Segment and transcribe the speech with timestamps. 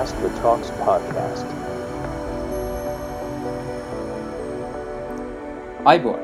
[0.00, 1.48] Ask the Talks podcast.
[5.90, 6.22] අයිබෝන්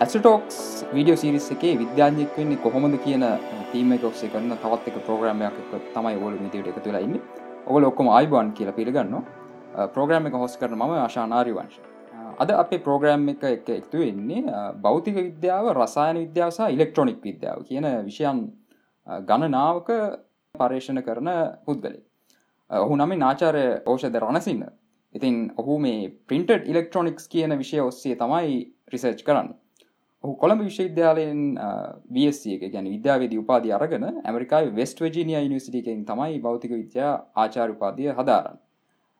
[0.00, 0.58] ඇස්ටෝක්ස්
[0.94, 3.24] video series එකේ විද්‍යාඥෙක් වෙන්නේ කොහොමද කියන
[3.70, 7.16] තීම එක ඔක්සේ කරන තවත් එක ප්‍රෝග්‍රමයක් එක තමයි ඔල විදිට එක තුලා ඉන්න.
[7.66, 9.16] ඔවල ඔක්කොම අයිබෝන් කියලා පිළිගන්න
[9.96, 11.80] ප්‍රෝග්‍රම් එක හොස් කරන මම ආශානාරි වංශ
[12.44, 18.46] අද අපේ ප්‍රෝග්‍රෑම් එක එක එක්තු වෙන්නේ බෞතික විද්‍යාව රසායන විද්‍යාවසා ඉලෙක්ට්‍රොනික් විද්‍යාව කියන විෂයන්
[19.28, 19.92] ගණනාවක
[20.54, 21.36] පර්ේෂණ කරන
[21.66, 22.02] පුද්ගලේ
[22.72, 24.62] ඔහු නම නාචාරය ඕෂධ රණසින්න
[25.14, 28.54] ඉතින් ඔහු මේ පින්ටඩ් ඉලෙක්ට්‍රොනික්ස් කියන විෂය ඔස්සේ තමයි
[28.92, 29.48] රිසර්ච් කරන්න.
[30.24, 31.40] ඔහු කොළඹ විශ්වවිද්‍යාලයෙන්
[32.16, 37.12] වSC එක ගැන විද්‍යාවේදී උපාධි අරගෙන ඇමරිකායි වෙස්ට වජිනිය යනිසිටිකෙන් තමයි භෞතික විද්‍යා
[37.44, 38.60] ආචාරපාදිය හදාරන්න.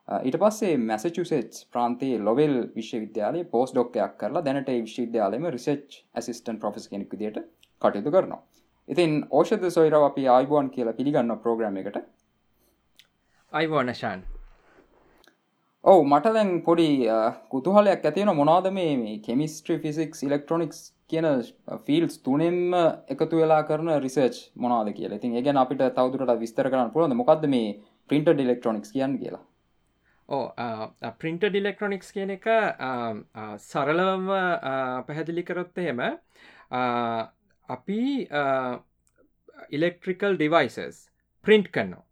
[0.08, 7.12] ඊට පස්සේ මැසචුසෙට්ස් ප්‍රාන්තයේ ලොවෙල් විශ්වවිද්‍යාලය පෝස් ඩොක්කයක් කරලා දැනට විශ්වවිද්‍යාලයම රිසර්ච් ඇසිස්ටන් ප්‍රොෆෙස් කෙනෙක්
[7.14, 7.38] විදියට
[7.82, 8.42] කටයුතු කරනවා.
[8.88, 12.02] ඉතින් ඕෂධ සොයිරව අපි ආයිබෝන් කියලා පිළිගන්න ප්‍රෝග්‍රම එකට.
[13.52, 14.20] අයිවෝනශාන්
[15.84, 16.88] ඔව මට දැන් පොඩි
[17.50, 20.78] කුතුහලයක් ඇතිවන මොනාද මේ කෙමිස්ට්‍රි ෆිසික්ස් ඉලෙක්ට්‍රොනික්ස්
[21.10, 21.26] කියන
[21.86, 22.76] ෆිල්ස් තුනෙන්ම
[23.14, 25.18] එකතු වෙලා කරන රිසර්ච් මොනාද කියලා.
[25.20, 27.18] ඉතින් ඒගැන අපිට තවදුරට විස්තර කරන්න පුළුවන්ද?
[27.20, 27.74] මොකක්ද මේ
[28.10, 29.42] පින්ට ඩිලෙක්ට්‍රොනික්ස් කියන්න කියලා?
[30.28, 30.44] ඕ
[31.18, 32.48] පින්ට ඩිලෙක්ට්‍රොනික්ස් කියන එක
[33.66, 34.30] සරලවම
[35.08, 36.00] පැහැදිලි කරොත් එහෙම
[37.68, 38.00] අපි
[39.70, 41.04] ඉලෙක්ට්‍රිකල් ඩිවයිසස්
[41.46, 42.06] ප්‍රින්ට් කරනවා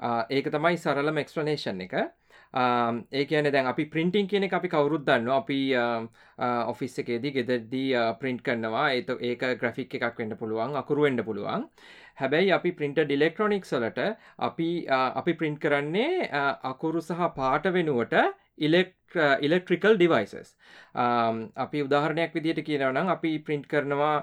[0.00, 1.94] ඒක තමයි සරලම එක්ස්පලනේෂන් එක.
[3.12, 5.60] ඒ කියන දැන් අපි පින්ටිං කියන අපි කවරුත් දන්න අපි
[6.72, 8.86] ඔෆිස් එකේදී ගෙදරදී ප්‍රින්ට් කරනවා.
[8.96, 11.68] ඒත ඒක ග්‍රෆික් එකක් වෙන්න පුළුවන් අකුරුවෙන්ඩ පුළුවන්.
[12.20, 14.00] හැබැයි අපි පින්ට ඩිලෙක්ට්‍රොනික් සලට
[14.48, 16.28] අපි අපි ප්‍රින්ට් කරන්නේ
[16.72, 18.16] අකුරු සහ පාට වෙනුවට
[18.58, 20.50] ඉලෙක්ට්‍රිකල් ඩිවයිසස්
[21.66, 24.16] අපි උදාහරණයක් විදියට කියනවනම් අපි ප්‍රින්ට් කරනවා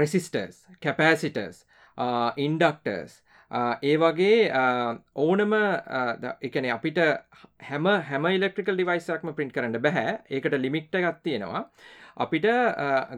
[0.00, 1.64] රෙසිස්ටර්ස් කැපෑසිටර්ස්
[2.46, 4.50] ඉන්ඩක්ටර්ස් ඒ වගේ
[5.14, 5.52] ඕනම
[6.42, 6.98] එකන අපිට
[7.68, 10.18] හැම හැම ඉලෙක්ට්‍රිකල් ඩිවයිසක්ම පින්ට කරන්න බැහැ.
[10.30, 11.64] ඒකට ලිමික්ට එකත් තියෙනවා.
[12.16, 12.46] අපිට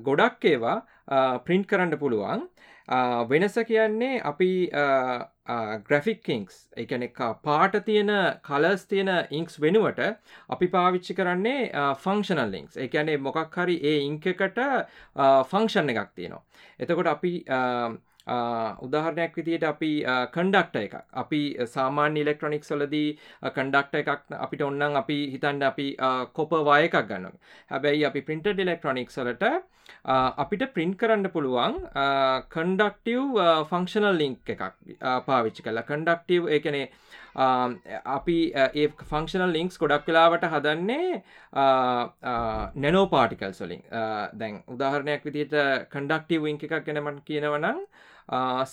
[0.04, 0.82] ගොඩක් ඒවා
[1.44, 2.48] ප්‍රින්ට් කරන්න පුළුවන්.
[3.30, 4.50] වෙනස කියන්නේ අපි
[5.88, 8.12] ග්‍රෆික්කිංස් එකන එක පාට තියෙන
[8.42, 10.00] කලස් තියෙන ඉංක්ස් වෙනුවට
[10.48, 11.70] අපි පාවිච්චි කරන්නේ
[12.04, 14.60] ෆංක්ෂනල් ලිංක්ස් එකනේ මොකක් හරි ඒ ඉංකකට
[15.50, 16.42] ෆංක්ෂන් එකක් තියෙනවා.
[16.80, 17.32] එතකොට අපි
[18.80, 19.92] උදාහරණයක් විදියට අපි
[20.32, 20.94] කන්ඩක්ට එකක්.
[21.14, 23.08] අපි සාමාන්‍ය ඉලෙක්ට්‍රොනික් සොලදී
[23.50, 25.88] කන්ඩක්ට එකක් අපිට ඔන්නන් අපි හිතන්ඩ අපි
[26.34, 27.34] කොප වය එකක් ගන්න
[27.70, 29.44] හැබැයි අපි පින්ට ඩිලෙක්ට්‍රොනික් සලට
[30.38, 31.76] අපිට ප්‍රින්ට් කරන්න පුළුවන්
[32.50, 33.38] කන්ඩක්ටව්
[33.70, 34.64] ෆංක්ෂනල් ලිංක් එකක්
[35.26, 36.86] පාවිච්චි කලා කන්ඩක්ටව් එකනේ
[38.08, 41.22] අපි ඒ ෆංක්ෂනල් ලිංක්ස් ගොඩක් වෙලාවට හදන්නේ
[42.76, 43.82] නැනෝ පාටිකල් සොලින්
[44.34, 45.56] දැන් උදාහරණයක් විදිට
[45.90, 47.80] කන්ඩක්ටව විංක එකක් ගැනමට කියනවනම්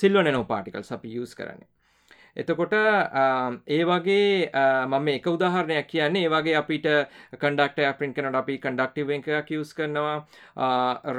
[0.01, 1.69] සිල්ව නැනෝ පාටිකල් අපි යස් කරන්නේ.
[2.35, 4.49] එතකොට ඒ වගේ
[4.91, 6.87] මම එක උදාහරණයක් කියන්නේ ඒ වගේ අපිට
[7.43, 10.17] කන්ඩක්ට පින්ට කනට අපි කන්ඩක්ටව එකක් යස් කරනවා.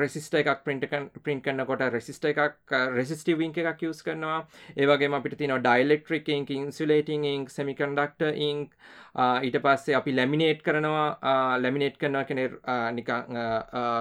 [0.00, 0.84] රෙසිස්ට එකක් පින්ට
[1.24, 4.44] පින්ට කන්නකොට රෙසිස්ට එකක් රෙසිස්ටව ඉංක එකක් යස් කරනවා.
[4.76, 8.76] ඒවගේ අපිට තින ඩයිලෙක්ට්‍රික් ඉංක් ඉන්සුලේටිං ඉංක් සෙමිකන්ඩක්ට ඉංක්
[9.48, 11.08] ඊට පස්සේ අපි ලැමිනේට් කරනවා.
[11.64, 12.44] ලැමිනේට් කරනවා කෙන
[12.98, 13.08] නික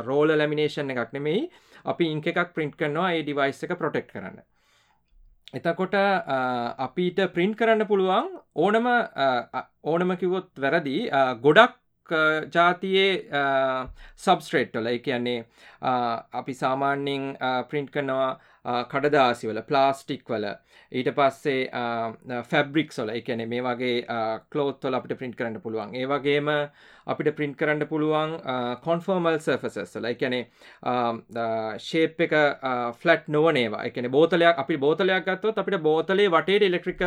[0.10, 1.48] රෝල ලැමිනේෂන් එකක් නෙමෙයි.
[1.86, 4.38] අපි ඉංක එකක් ප්‍රින්ට් කරනවා ඒ ඩිවයිස් එක ප්‍රොටෙක්් කරන්න.
[5.54, 5.96] එතකොට
[6.86, 8.88] අපිට ප්‍රින්ට් කරන්න පුළුවන් ඕනම
[9.84, 10.98] ඕනම කිවොත් වැරදි.
[11.42, 11.76] ගොඩක්
[12.56, 13.12] ජාතියේ
[14.16, 15.46] සබස්ට්‍රේට්ටල එක කියන්නේ
[16.42, 17.24] අපි සාමාන්‍යෙන්
[17.70, 18.30] ප්‍රින්ට් කරනවා
[18.66, 20.46] කඩදාසිවල ප්ලාස්ටික් වල
[20.92, 21.70] ඊට පස්සේ
[22.52, 24.18] ෆැබ්‍රික් සොල එකන මේ වගේ
[24.52, 25.96] කලෝත්තොල අපිට ප්‍රින්ට් කරන්න පුළුවන්.
[25.96, 26.52] ඒ වගේම
[27.08, 28.36] අපිට ප්‍රින්ට් කරන්න පුළුවන්
[28.86, 30.44] කොන්ෆර්මල් සර්ෆසස්ල එකනේ
[31.88, 32.36] ශේප් එක
[33.02, 37.04] ෆලට් නොවනේවා එකන බෝතලයක් අපි බෝතලයක් ගත්තොත් අපිට බෝතලේ වටේ ඉලෙක්ට්‍රික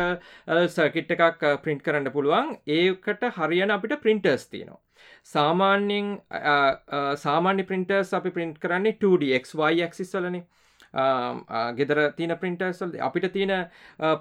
[0.75, 2.55] සර්කිට් එකක් ප්‍රින්ට් කරන්න පුළුවන්.
[2.67, 4.79] ඒකට හරියන අපිට ප්‍රින්ටර්ස් තියනවා.
[5.23, 6.07] සාමාන්‍යෙන්
[7.25, 10.45] සාමාන්‍ය ප්‍රින්ටර්ස් අපි ප්‍රින්ට් කරන්නේ 2DXY ඇක්සිස් වලනේ.
[10.93, 13.69] ගෙදර තින පින්ටර්ස්ල් අපිට තියෙන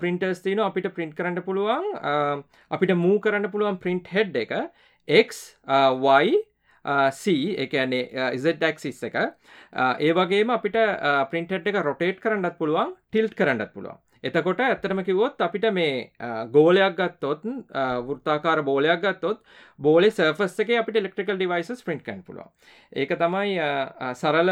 [0.01, 4.53] පින්ටර්ස් තියන අපිට පින්ට් කරන්න පුළුවන් අපිට මූ කරන්න පුළුවන් පින්ට් හෙඩ් එක
[5.09, 6.37] XY
[7.65, 9.17] එකනේ ඉසක්සිස් එක.
[10.01, 10.77] ඒ වගේම අපිට
[11.31, 13.99] පින්ට් එක රොටේට් කරන්නත් පුළුවන් ටිල්ට් කරන්නත් පුළුවන්.
[14.25, 16.11] එතකොට ඇත්තටම කිවොත් අපිට මේ
[16.53, 17.43] ගෝලයක් ගත්තොත්
[18.07, 19.43] වෘත්තාකාර බෝලයක් ගත්තොත්
[19.79, 22.49] බෝලේ සර්ෆස් එක අපිට එලෙක්ට්‍රිකල් ඩිවයිසස් ප්‍රින්ට් කන් පුළුව
[22.93, 23.59] ඒක තමයි
[24.15, 24.51] සරල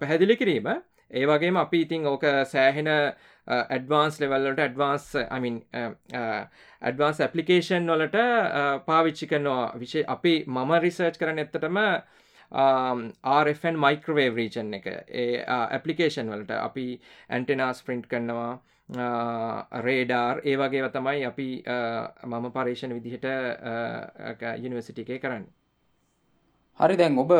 [0.00, 0.68] පැහැදිලි කිරීම.
[1.10, 2.88] ඒ වගේම අපි ඉතින් ඕක සෑහෙන
[3.46, 5.58] ඇඩ්වාන්ස් ලෙවල්ලට ඇඩ්වාන්ස් අමින්
[6.82, 8.18] ඇඩ්වාන්ස් ඇපලිකේෂන් වලට
[8.86, 9.72] පාවිච්චි කරනවා.
[9.78, 11.78] විශේ අපි මම රිසර්ච් කරන එත්තටම
[12.52, 14.86] RFN මයික්‍රවේව් රීචන් එක.
[15.08, 16.86] ඒ ඇපලිකේෂන් වලට අපි
[17.30, 18.58] ඇන්ටෙනාස් ප්‍රින්ට් කරනවා
[19.82, 21.48] රේඩාර් ඒ වගේ තමයි අපි
[22.24, 23.24] මම පර්ේෂණ විදිහට
[24.58, 25.46] යනිවසිටිකේ කරන්න.
[26.80, 27.32] හරි දැන් ඔබ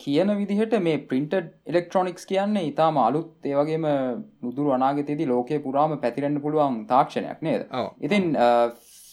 [0.00, 3.86] කියන විදිහට මේ පින්ටඩ් ඉලෙක්ට්‍රොනික්ස් කියන්නේ ඉතාම අලුත් ඒවගේම
[4.42, 7.68] නුදුරු අනාගතයේදී ලෝකය පුරාම පැතිරෙන්න්න පුළුවන් තාක්ෂණයක් නේද?
[8.00, 8.36] ඉතින්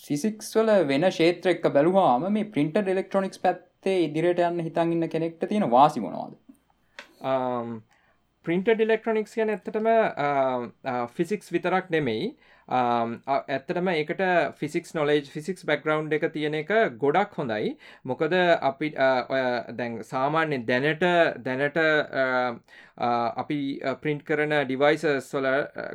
[0.06, 3.44] ෆිසික්ස් වල වෙන ශේත්‍ර එක්ක බැලුවාම මේ පින්ටඩ් ඉලෙක්ට්‍රොනික්ස්
[3.82, 6.38] පැත්තේ ඉදිරියට යන්න හිතන් ඉන්න කෙනෙක්ට තියෙන වාසි මොනවාද?
[8.46, 12.36] පින්ටඩ් ඉලෙක්ට්‍රොනික්ස් කියන ඇත්තටම um, uh, ෆිසික්ස් විතරක් නෙමෙයි.
[12.68, 14.22] Um, uh, ඇත්තටම ඒකට
[14.60, 17.76] ෆිසික්ස් නොලේජ් ෆිසික්ස් බැක්ග්‍රවන්් එක තියෙන එක ගොඩක් හොඳයි.
[18.04, 21.06] මොකද අපි uh, දැන් සාමාන්‍යෙන් දැනට
[21.42, 21.82] දැනට
[23.44, 23.60] අපි
[24.02, 25.50] ප්‍රින්ට් කරන ඩිවයිසස් වල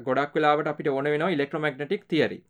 [0.06, 2.42] ගොඩක් වෙලාවට අපිට ඕන වෙනවා ඉලෙක්ට්‍රොමැග්නටික් තියරි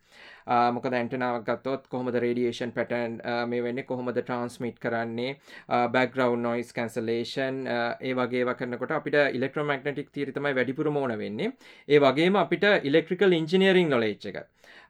[0.47, 3.19] මොක දැන්ටනාවක් ගත්තොත් කොහොමද රේඩියේෂන් පැටන්
[3.51, 5.37] මේ වෙන්න කොහොමද ට්‍රන්ස්මිට් කරන්නේ?
[5.69, 11.53] බැග්‍රව් නොයිස් කැන්සලේෂන් ඒ වගේ කරනකොට අපිට ඉලෙක්ට්‍රෝමක්නටික් තීරතමයි වැඩිපුර මෝන වෙන්නේ.
[11.89, 14.31] ඒ වගේම අපිට ඉලෙක්ට්‍රිකල් ඉංජිනීරිං නොලේච්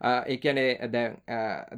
[0.01, 1.17] එක ඒකනේ දැන්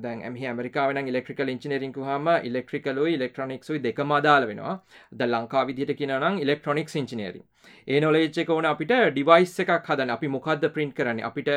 [0.03, 4.81] දැන් ඇම ඇමරිකාවන ඉලෙක්ට්‍රිකල් ඉංජිනරිංකු හම ඉලෙක්ට්‍රිකලු ඉලෙක්ට්‍රොනික්සුයි දෙක මදාල වෙනවා.
[5.13, 7.47] ද ලංකා විදිට කියනම් ඉලෙක්ට්‍රොනික්ස් ඉංජිනේරින්
[7.89, 11.23] ඒ නොලේච් එක ඕන අපිට ඩිවයිස් එකක් හදන අපි මොකක්ද ප්‍රින්ට් කරන්න?
[11.29, 11.51] අපිට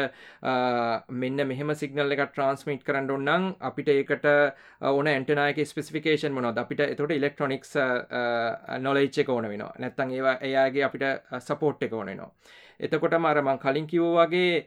[1.22, 4.28] මෙන්න මෙහම සිගනල් එක ට්‍රන්ස්මිට් කරන්න ඔන්නම් අපිට ඒකට
[4.94, 7.76] ඕන ඇන්ටනායක ස්පෙසිෆිකේෂන් මොනොද අපිට එතට ඉලෙක්ට්‍රොනික්ස්
[8.88, 9.74] නොලේච් එක ඕන වෙනවා.
[9.80, 11.08] නැත්තන් ඒවා එයාගේ අපිට
[11.50, 12.32] සපෝට් එක ඕනෙනවා
[12.82, 14.66] එතකොට මරමං කලින් කිවෝ වගේ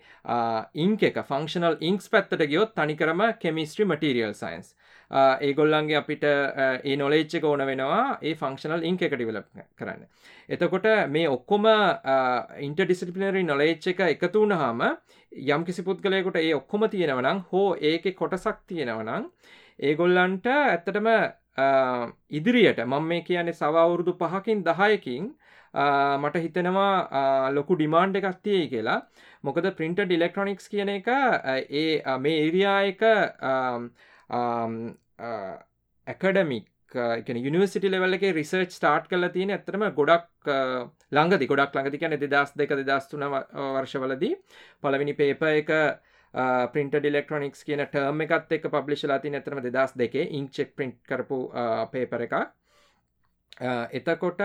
[0.79, 4.75] ඉංක එක ෆංක්ෂනල් ඉංක්ස් පැත්තට ගියොත් තනිකරම කෙමිස්ට්‍රි මටරියල් සයින්ස්
[5.11, 10.07] ඒගොල්ලන්ගේ අපිට ඒ නොලේච්ච එක ඕන වෙනවා ඒ ෆංක්ෂනල් ඉංක එක ඩිවලප් කරන්න.
[10.49, 11.69] එතකොට මේ ඔක්කොම
[12.61, 14.83] ඉන්ටඩිසිපිනරි නොලේච්ච එක එකතු වුණහාම
[15.49, 19.31] යම් කිසි පුද්ගලයකුට ඒ ඔක්කොම තියෙනවනම් හෝ ඒක කොටසක් තියෙනවනම්
[19.81, 21.09] ඒගොල්ලන්ට ඇත්තටම
[22.31, 25.33] ඉදිරියට මං මේ කියන්නේ සවවුරුදු පහකින් දහයකින්
[25.75, 28.99] මට හිතෙනවා ලොකු ඩිමාන්්ඩ එකක් තියෙයි කියලා.
[29.47, 33.03] මොකද පින්ට ඩිලෙක්ට්‍රොනික්ස් කියන එක ඒ මේ ඒරයා එක
[36.07, 36.71] ඇකඩමික්
[37.49, 40.51] යනිවසිට ලෙවල්ලගේ රිසර්ච් ස්ටාර්ට් කල තියෙන ඇතරම ගොඩක්
[41.17, 41.51] ළඟදි.
[41.53, 44.35] ගොඩක් ළඟදි කියන දෙදස් දෙක දෙදස්තුන වර්ෂවලදී.
[44.83, 45.71] පළවෙනි පේප එක
[46.75, 50.31] පින්ට ඩිලෙක්ට්‍රොනික්ස් කියන ටර්ම එකත් එක පබ්ලිශලා ති ඇතරම දෙදස් දෙකේ.
[50.39, 51.39] ඉංචෙක් පින්ට් කරපු
[51.93, 52.37] පේපර එකක්.
[53.61, 54.41] එතකොට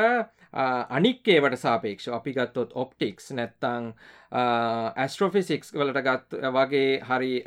[0.89, 3.93] අනික්කේවට සාපේක්ෂ අපි ගත්තොත් ඔප්ටික්ස් නැත්තං
[4.31, 7.43] ඇස්ට්‍රෝෆිසික්ස් වලට ගත් වගේ හරි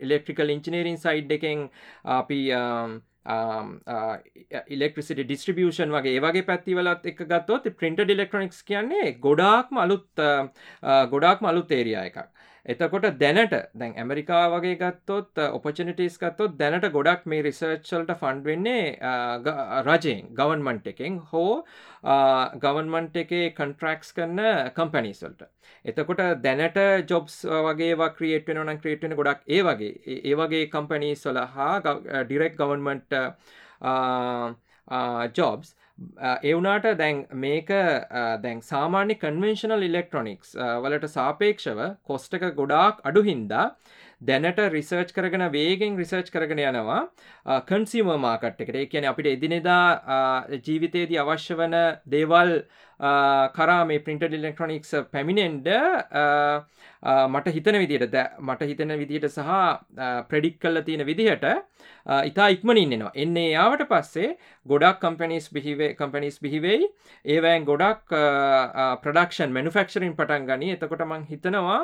[0.00, 1.70] ඉලෙක්ට්‍රිකල් ඉංචිනීරින් සයිඩ් එකෙන්
[2.04, 2.42] අපි
[4.68, 10.24] ඉලෙක්ට්‍රසිට ඩිස්ට්‍රිබියෂන් වගේ ඒවගේ පැත්තිවලත් එක ගත්තොත් ප්‍රින්ට ඩිලෙක්ට්‍රොනික්ස් කියන්නේ ගොඩාක්ම අලුත්
[11.10, 12.26] ගොඩාක්ම අලුත් ඒරියා එකක්.
[12.64, 18.84] එතකොට දැනට දැන් ඇමරිකා වගේ ගත්තොත් uh, ඔපචනිටස් ගත්තොත් දැනට ගොඩක් මේ රිසර්ච්චල්ට ෆන්ඩ් වෙන්නේ
[19.02, 21.64] uh, uh, රජයෙන් ගවන්මන්ට් එකෙන් හෝ
[22.62, 25.42] ගවන්මන්ට් එකේ කන්ට්‍රක්ස් කරන්න කම්පැනිස්වල්ට
[25.84, 26.78] එතකොට දැනට
[27.10, 30.20] ජොබ්ස් වගේ ක්‍රියේට් වෙන ක්‍රේට්න ගොඩක් ඒ වගේ.
[30.22, 33.18] ඒ වගේ කම්පැනිස් වල හා ඩිරෙක් ගවන්මන්ට්
[35.34, 35.74] ජොබ්ස්
[36.42, 37.72] එවුනාට දැන් මේක
[38.44, 40.54] දැන් සාමාන්‍ය කන්වෙන්ශනල් ඉලෙක්ට්‍රොනික්ස්
[40.84, 43.66] වලට සාපේක්ෂව කොස්ට එක ගොඩාක් අඩු හින්දා
[44.22, 47.00] දැනට රිසර්ච් කරගෙන වේගෙන් රිසර්ච් කරගෙන යනවා
[47.66, 48.78] කන්සිීම මාකට් එකට.
[48.92, 51.76] කියන අපිට එදිනෙදා ජීවිතයේදී අවශ්‍ය වන
[52.06, 52.52] දේවල්
[53.56, 55.68] කරා මේ පින්ට ඉලෙක්ට්‍රොනික්ස් පැමිණෙන්ඩ
[57.02, 59.50] මට හිතන විදියට මට හිතන විදියට සහ
[60.30, 61.46] ප්‍රඩික් කල්ල තියෙන විදිහට
[62.30, 63.12] ඉතා ඉක්මනින් එනවා.
[63.14, 66.88] එන්නේ යාවට පස්සේ ගොඩක් කම්පනිස් බිහිවේ කම්පනිස් බිහිවෙයි
[67.34, 68.12] ඒවෑන් ගොඩක්
[69.04, 70.68] ප්‍රඩක්ෂන් මනුෆක්ෂරින් පටන් ගනි.
[70.76, 71.80] එතකොට මං හිතනවා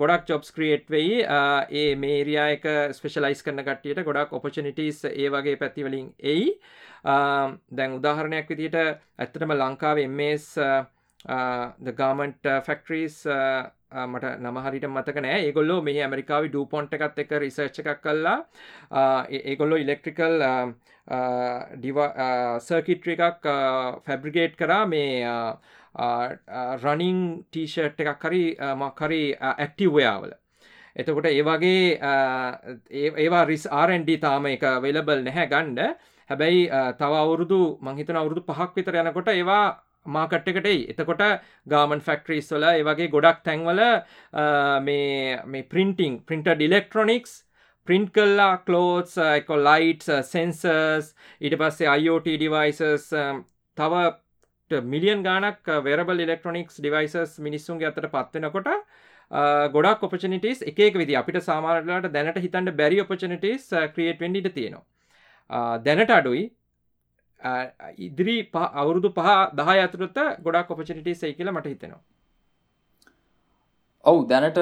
[0.00, 1.20] ගොඩක් ජොබ්ස් ක්‍රියට් වෙයි.
[1.80, 2.64] ඒ මේරයා එක
[2.96, 6.56] ස්පෙශලයිස් කරන කටියට ගොඩක් ඔපචනිටස් ඒ වගේ පැතිවලින් එයි.
[7.04, 10.48] දැන් උදාහරණයක් විදිට ඇත්තටම ලංකාව එමස්
[12.00, 13.22] ගාමන්ට ෆෙක්ට්‍රීස්
[14.04, 15.40] මට නමහරිට මතක නෑ.
[15.46, 18.38] ඒගොල්ලෝ මේ ඇමරිකාව ඩූපොන්ට එකත් එක රිසර්ච් එකක් කල්ලා
[19.30, 20.36] ඒගොල්ලෝ ඉලෙක්ට්‍රිකල්
[22.68, 23.48] සර්කිට්‍ර එකක්
[24.06, 24.86] ෆැබ්‍රිගේට් කරා.
[24.86, 25.24] මේ
[26.82, 28.44] රනිං ටීෂර්ට් එකක් හරි
[28.76, 30.32] මක්හරි ඇක්ටිව්වයාවල
[30.96, 31.98] එතකොට ඒ වගේ
[33.16, 35.80] ඒවා රිස් ආරන්ඩ තාම එක වෙලබල් නැහැ ගණ්ඩ
[36.30, 36.68] හැබැයි
[36.98, 39.64] තව අවුරුදු මංහිතන අවුරුදු පහක් විතර යනකොට ඒවා
[40.06, 41.22] මාකට් එකටයි එතකොට
[41.68, 43.82] ගාමන් ෆෙක්ට්‍රීස් වල ඒ වගේ ගොඩක් තැන්වල
[44.82, 47.36] මේ පින්ටිං පින්ට ඩිලෙක්ට්‍රොනික්ස්
[47.88, 53.08] පින්ට් කල්ලා කලෝස් එක ලයිටස් සෙන්සර්ස් ඊට පස්සේ IoT ඩිවයිසස්
[53.76, 54.02] තව
[54.88, 58.70] මිලියන් ගානක් වෙරබල් ඉලෙක්ට්‍රොනික්ස් ඩිවයිසස් මිනිස්සුන්ගේ අතට පත්වෙනකොට
[59.72, 65.78] ගොඩක් ඔපචනිටස් එකක විදි අපිට සාමාරලට දැනට හිතන්ට බැරි ඔපචනිටස් ක්‍රියට් වෙන්ඩිට තියෙනවා.
[65.78, 66.44] දැනට අඩුයි.
[67.98, 72.02] ඉදිරි අවුරුදු පහ දහ ඇතුරත ගොඩක් කොපචනිටේ කියල මට හිතෙනවා.
[74.04, 74.58] ඔවු දැනට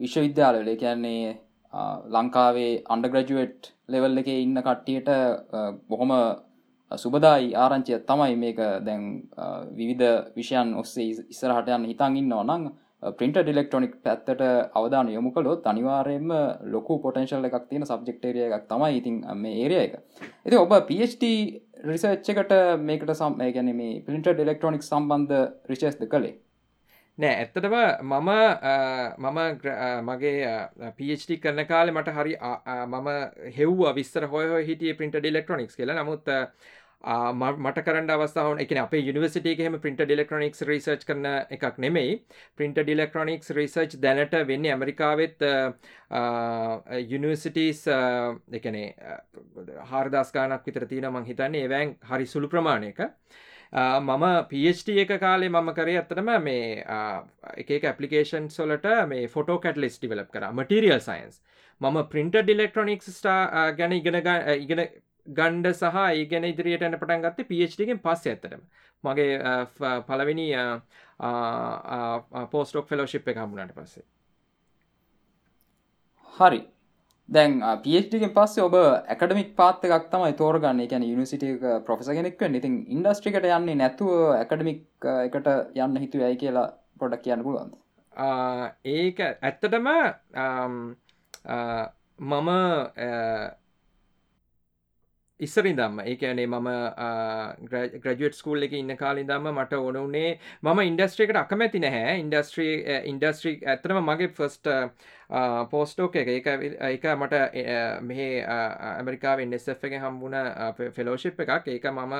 [0.00, 1.38] විශ්වවිද්‍යාලවල කියන්නේ
[2.08, 5.08] ලංකාවේ අන්ඩග්‍රජුවට් ලෙවල් එක ඉන්න කට්ටියට
[5.88, 6.12] බොහොම
[6.90, 9.02] සුබදායි ආරංචිය තමයි මේක දැන්
[9.78, 12.70] විවිධ විෂයන් ඔස්සේ ඉස්සරහට යන්න හිතන් ඉන්න නං
[13.18, 14.42] පින්ට ඩිලෙක්ට්‍රොනික් පැත්තට
[14.74, 16.32] අවධාන යොමු කළොත් අනිවාරයෙන්ම
[16.72, 19.94] ලොකු පොටන්ශල් එකක් තියෙන සබ්ජෙක්ටේරිය එකක් තමයි ඉතින් මේ ඒරිය එක.
[20.44, 20.74] ඇති ඔබ
[21.80, 25.34] PhD රිසච්චකට මේකට සම් ගැන මේ පින්ට ඩෙලෙක්ට්‍රොනික් සම්බන්ධ
[25.70, 26.34] රිචස්ද කළේ?
[27.18, 28.28] නෑ ඇත්තටම මම
[29.18, 29.38] මම
[30.08, 30.52] මගේ
[30.96, 32.36] පිච්ටි කරන කාලෙ මට හරි
[32.86, 33.08] මම
[33.56, 36.02] හෙව්ව විස්තර හොය හිටිය පින්ට ඩිලෙක්ට්‍රොනික්ස් කියලා.
[36.02, 36.28] නමුත්
[37.02, 42.20] මට කරන්න අවස්ථාව එක අප යනිවසිට හෙම පින්ට ඩිලෙක්ට්‍රොනික්ස් රිසර්ච් කරන එකක් නෙමෙයි.
[42.56, 45.40] පින්ට ඩිලෙක්ට්‍රොනික්ස් රිසර්ච් දැනට වෙන්න ඇමරිකාවෙත්
[47.08, 47.86] යනිවසිටස්
[48.52, 48.94] එකනේ
[49.92, 51.62] හාරදස්කානක් විතර තියන මං හිතන්නේ.
[51.62, 53.00] ඒවැන් හරි සුළු ප්‍රමාණයක.
[53.72, 56.84] මම PhD එක කාලේ මම කරේ ඇත්තටම මේ
[57.56, 60.52] එක ඇපලිකේෂන් සොලට මේ ෆොටෝ කැටලිස් ඩිවලප් කර.
[60.52, 61.40] මටරියල් සයින්ස්
[61.80, 64.26] මම පින්ට ඩිලෙක්ට්‍රොනික්ස් ස්ටා ගැන ඉගෙන
[64.60, 64.90] ඉගෙන
[65.26, 68.62] ගණ්ඩ සහ ඒගැන ඉදිරියට එන පටන් ගත්තේ පිච්ටිගෙන් පස්ස ඇතරම
[69.04, 69.38] මගේ
[70.08, 70.48] පලවෙනි
[72.52, 74.04] පෝස්ටෝක් ෆෙලෝශිප් එක හමුණට පස්සේ.
[76.34, 76.60] හරි.
[77.28, 77.52] දැන්
[77.84, 80.80] පිච්ටිගෙන් පස්සේ ඔබ ඇකඩමික් පාත්ත එකක් තමයි තෝරගන්න.
[80.86, 84.82] එකැන යුනිසිටික ප්‍රොෆෙස කෙනෙක්ව ඉතින් ඉන්ඩස්ට්‍රිකට යන්නේ නැතුව ඇකඩමික්
[85.26, 85.48] එකට
[85.84, 86.66] යන්න හිතු ඇයි කියලා
[86.98, 87.74] පොඩක් කියන්න පුළුවන්ද?
[88.96, 89.86] ඒක ඇත්තටම
[92.20, 92.50] මම
[95.40, 96.68] ඉස්සරින් දම්ම ඒකනේ මම
[98.02, 100.30] ග්‍රජුවට් ස්කූල් එක ඉන්න කාලින් දම්ම මට ඕනුනේ
[100.62, 102.18] මම ඉන්ඩස්ට්‍රේකට අකමැති නැහැ.
[102.20, 102.74] ඉන්ඩස්ට්‍රී
[103.06, 104.68] ඉන්ඩස්ට්‍රී ඇතරම මගේ ෆස්ට
[105.70, 106.28] පෝස්ටෝක එක.
[106.30, 106.46] එක
[106.90, 107.44] එක මට
[108.02, 110.36] මෙහ ඇමරිකාව එන්ඩස්F එක හම්බුණ
[110.92, 111.68] ෆෙලෝශිප් එකක්.
[111.68, 112.16] ඒක මම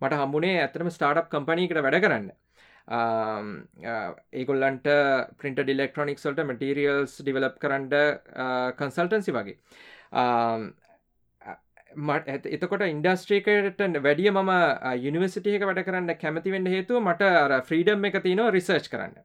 [0.00, 2.30] මට හම්බුණේ ඇතරම ස්ටාර්ට් කම්පනීකට වැඩ කරන්න.
[4.32, 4.88] ඒගොල්ලන්ට
[5.38, 7.94] පින්ට ඩිලෙක්ට්‍රොනික්ස්වල්ට මටරියල්ස් ඩිවලප් කරන්ඩ
[8.78, 9.58] කන්සල්ටන්සි වගේ.
[11.96, 14.50] මට එතකොට ඉන්ඩස්ට්‍රේකට වැඩිය ම
[15.02, 19.22] යනිවසිටියක වැඩ කරන්න කැමතිවෙන්න හේතුව මට අර ෆ්‍රීඩම් එක තිනවා රිසර්ච් කරන්න.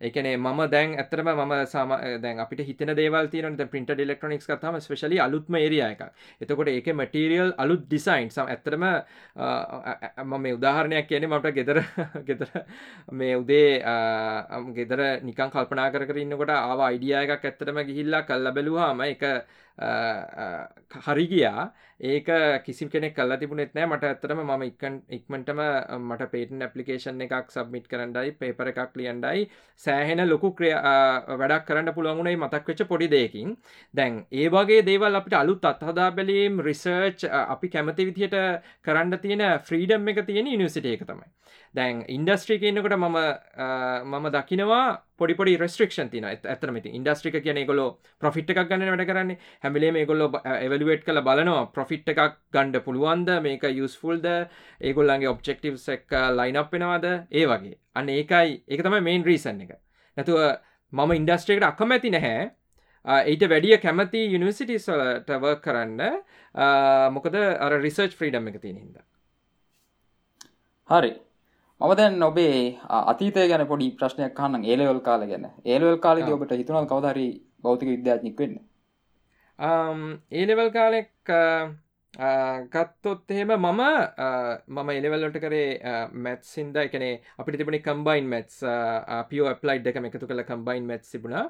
[0.00, 5.20] එකනේ මම දැන් ඇතරම ම සම දැන් අපිට හිතන දේවල් තියන පින්ට ඩෙලෙක්ට්‍රොනික්ස් කතම ස්පේශලි
[5.20, 6.02] අලුත්ම ඒරිය එක
[6.40, 8.84] එතකොට ඒක මටීරියල් අලුත් ඩිසයින් සම් ඇතරම
[10.24, 11.82] මම මේ උදාහරණයක් කියන මට ගෙදර
[12.24, 12.50] ගෙදර
[13.12, 13.78] මේ උදේ
[14.74, 19.22] ගෙදර නිකන් කල්පනා කරන්නකොට ආව අයිඩිය එකක් ඇත්තරම ගිහිල්ලා කල්ල බැලුවාම එක
[19.78, 21.72] හරි ගියා.
[22.00, 22.26] ඒක
[22.64, 23.86] කිසි කෙනෙක් කල්ලා තිබුණෙත් නෑ.
[23.86, 25.60] මට ඇතරම ම ඉක්කන් ඉක්මටම
[25.98, 29.48] මට පේටන් ඇපලිකේෂන් එකක් සබ්මිට් කරන්නයි පේපර එකක් ලියන්ඩයි
[29.80, 30.74] සෑහෙන ලොකු ක්‍රිය
[31.34, 33.56] වැඩක් කරන්න පුළුවන්ුණයි මතක් වෙච්ච පොඩි දෙයකින්.
[33.94, 38.38] දැන් ඒ වගේ දේවල් අපිට අලුත් අත්හදා බැලීම් රිසර්ච් අපි කැමති විදිහට
[38.82, 41.28] කරන්න තියෙන ෆ්‍රීඩම් එක තියෙන නිසිට එක තමයි.
[41.74, 43.16] දැන් ඉන්ඩස්ට්‍රී කියන්නකොට මම
[44.12, 44.84] මම දකිනවා
[45.18, 47.86] පොඩිපොඩි රෙස්ට්‍රක්ෂන් තින ඇතරමති ඉන්ඩස්ට්‍රික කියන ගොලො
[48.22, 49.38] ප්‍රෆිට් එකක් ගන්න වැඩ කරන්නේ.
[49.64, 50.26] හැමිලේ මේ ගොල්ලො
[50.58, 52.20] එවලුවට් කළ බලනවා ප්‍රොෆිට් එකක්
[52.52, 53.30] ගණ්ඩ පුළුවන්ද?
[53.46, 54.26] මේක යුස්ෆුල්ද
[54.80, 57.06] ඒගොල්ලන්ගේ ඔබ්ෙක්ටව් එක් ලයිනක් වෙනවාද?
[57.30, 57.78] ඒ වගේ.
[57.94, 59.72] අන්න ඒකයි ඒක තමයි මේන් රීසන් එක.
[60.16, 60.40] නැතුව
[60.92, 62.52] මම ඉන්ඩස්ට්‍රේකට අකමැති නැහැ.
[63.04, 66.00] ඒට වැඩිය කැමති යනිවසිටිස් වලට වර්ක් කරන්න.
[67.16, 69.04] මොකද අර රිසර්ච් ෆ්‍රීඩම් එක තියෙනහිද
[70.90, 71.12] හරි.
[71.82, 72.56] මම දැන් ඔබේ
[73.04, 75.46] අතීතය ගැන පොඩි ප්‍රශ්නයක් කන්න ඒලවල් කාල ගැන.
[75.66, 77.28] ඒලවල් කාලෙ ඔබට හිතුනල් කවදරි
[77.62, 78.54] භෞතික විද්‍යාත්නික් වෙන්න?
[80.32, 81.10] ඒලෙවල් කාලෙක්
[82.68, 83.82] ගත්තොත් එහෙම මම
[84.68, 85.68] මම එලෙවල්ලට කරේ
[86.18, 88.58] මැත්සින්ද එකනේ අපිට තිබුණි කම්බයින් මැත්ස්
[89.30, 91.46] පියෝ ප්ලයි් එකම එකතු කළ කම්බයින් මැත් සිබුණා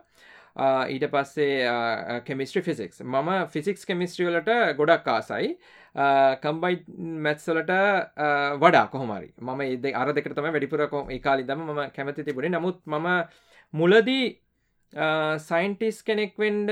[0.56, 5.56] ඊට පස්සේ කෙමිස්ට්‍රි ෆිසික්ස් මම ෆිසික්ස් කෙමිස්ට්‍රියලට ගොඩක් ආසයි.
[6.42, 6.84] කම්බයි
[7.24, 7.72] මැත්සලට
[8.60, 12.50] වඩා කොහොමරි මම ඒද අර දෙකට තම වැඩිපුර කො ඒකාලි දම ම කැමති තිබුණේ.
[12.50, 13.08] නමුත් මම
[13.74, 14.26] මුලදී
[15.38, 16.70] සයින්ටිස් කෙනෙක් වෙන්ඩ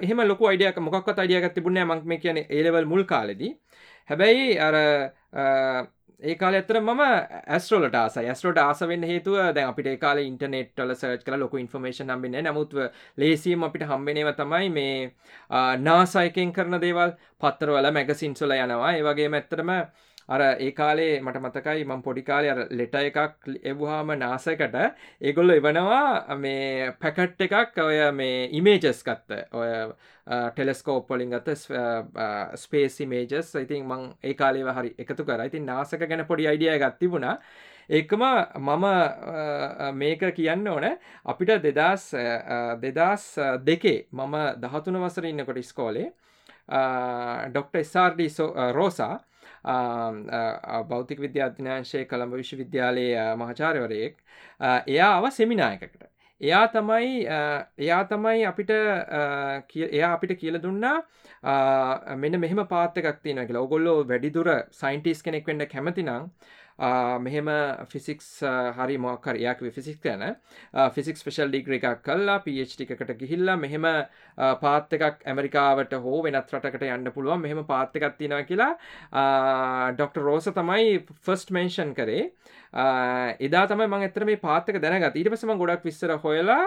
[0.00, 3.52] එහම ලොක අයිඩියක මොක්ත් අඩියගත් තිබුණ මක් මේ කියන ඒලවල් මුල් කාලෙදී.
[4.08, 4.74] හැබැයි අර
[6.22, 11.56] ඒකාල ඇතර ම ඇස්ටෝලට ආස ඇස්ටෝට ආසවෙන් හේතුව දැ අපිට කාල ඉන්ටනෙට්ල සර්ච් කල ලොක
[11.56, 12.78] ඉන්ෆර්මේෂන් හම්බෙන නමුත්ව
[13.18, 14.96] ලේසියම් අපිට හම්බෙනව තමයි මේ
[15.82, 18.92] නාසයිකෙන් කරන දේවල් පත්තරවල මැගසින්සොල යනවා.
[18.92, 19.70] ඒවගේ මැත්තරම
[20.28, 24.74] අර ඒ කාලේ මට මතකයි මං පොඩිකාලේ අර ලෙට එකක් එව්හාම නාසකට
[25.20, 29.40] ඒගොල්ල එවනවා මේ පැකට් එකක් ඔය මේ ඉමේජස් ගත්ත.
[29.52, 29.70] ඔය
[30.26, 31.56] ටෙලස්කෝප්පොලින් ගත
[32.56, 35.46] ස්පේස් ඉමේජස් ඉතින් මං ඒ කාලේව හරි එකතු කර.
[35.46, 37.38] ඉතින් නාසක ගැන පොඩි අයිඩිය ගත්තිබුණා
[37.90, 38.22] ඒකම
[38.58, 38.86] මම
[39.94, 40.86] මේක කියන්න ඕන.
[41.24, 42.10] අපිට දෙදස්
[42.80, 43.24] දෙදස්
[43.64, 46.10] දෙකේ මම දහතුන වසර ඉන්නකොට ස්කෝලේ
[47.48, 48.20] ඩොක්ට ස්රඩ
[48.74, 49.14] රෝසා
[50.88, 54.20] බෞතික විද්‍යාධ්‍යනාංශය කළඹ විශ්වවිද්‍යාලයේ මහචාරවරයෙක්
[54.88, 56.06] එයාව සෙමිනායකට
[56.40, 57.12] එයා තමයි
[57.78, 60.96] එයා තමයි අපිට එයා අපිට කියල දුන්නා
[62.16, 66.30] මෙන්න මෙහම පාතකක් තියන කියලා ඔගොල්ලෝ වැඩිදුර සයින්ටිස් කෙනෙක් වෙන්න කැමතිනම්
[66.78, 67.48] මෙහෙම
[67.88, 68.42] ෆිසික්ස්
[68.76, 70.24] හරි මොක්කර යක් ෆිසික් යන
[70.92, 73.86] ෆිසික් ස්පේෂල් ඩිග්‍ර එකක් කල්ලා පිච්ටිකට ගිහිල්ල මෙහෙම
[74.60, 77.40] පාත් එකක් ඇමරිකාවට හෝ වෙනත් රටකට යන්න පුළුවන්.
[77.40, 82.30] මෙහෙම පාත් එකක් තියෙනවා කියලා ඩොක්ට රෝස තමයි ෆස්ට් මෙන්ෂන් කරේ.
[83.40, 86.64] එදා තමයි මං ඇතර මේ පාත්තක දැනගත් ඊට පසම ගොඩක් විස්සර හොයලා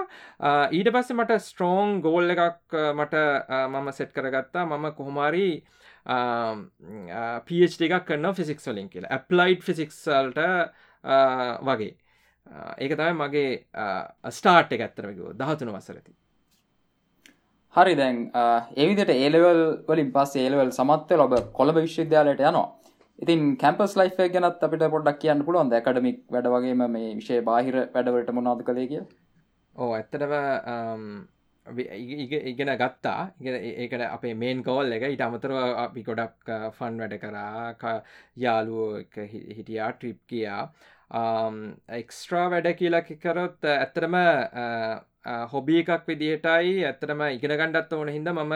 [0.73, 3.25] ඊට පස්ස මට ස්ට්‍රෝන් ගෝල් එකක් මට
[3.69, 4.65] මම සෙට් කරගත්තා.
[4.65, 5.53] මම කොහොමාරී
[6.05, 9.11] පH එකක් කරන්න ෆිසික්ස් වලින් කියලා.
[9.11, 10.39] ඇප්ලයිඩ් ෆිසික්සල්ට
[11.63, 11.93] වගේ.
[12.79, 13.51] ඒක තමයි මගේ
[14.31, 16.13] ස්ටාර්ට් එක ඇත්තරමකෝ දහතුන වසරති
[17.75, 18.17] හරි දැන්
[18.75, 22.67] ඒවිදිට ඒලවල් වලින් පස් ඒලවල් සමත්ව ලොබ කොළඹ විශ්වවිද්‍යාලයට යනවා.
[23.19, 28.31] ඉතින් කැම්පස් ලයිෆ් ගැනත් අපිට පොඩ්ඩක් කියන්න පුළුවන් ඇකඩමික් වැඩ වගේම මේ විශෂය බාහිර වැඩවලට
[28.31, 29.03] මොනාද කළේ කිය
[29.75, 30.33] ඕ ඇත්තටම
[31.67, 33.31] ඉගෙන ගත්තා.
[33.41, 37.75] ඒකට අපේ මේන් කෝල් එක ඉට අමතරව අපි ගොඩක් uh, ෆන් වැඩ කරා.
[38.35, 39.03] යාලුව
[39.55, 40.63] හිටියා ට්‍රිප් කියා
[41.99, 44.15] එක්ස්ට්‍රා වැඩ කියලා කරොත් uh, ඇත්තරම
[45.53, 46.85] හොබී uh, එකක් විදිහටයි.
[46.85, 48.55] ඇත්තරම ඉගෙන ගණ්ඩත් ඕන හිද මම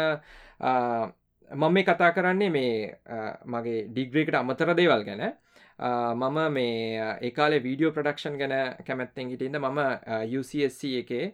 [1.51, 2.99] මම මේ කතා කරන්නේ මේ
[3.45, 5.42] මගේ ඩිග්‍රීකට අමතර දේවල් ගැන.
[5.79, 8.53] මම මේ ඒකාලේ වීඩියෝ ප්‍රඩක්ෂන් ගැන
[8.85, 9.79] කැමැත්තෙන් හිටින්ද මම
[10.39, 11.25] UCSC එකේ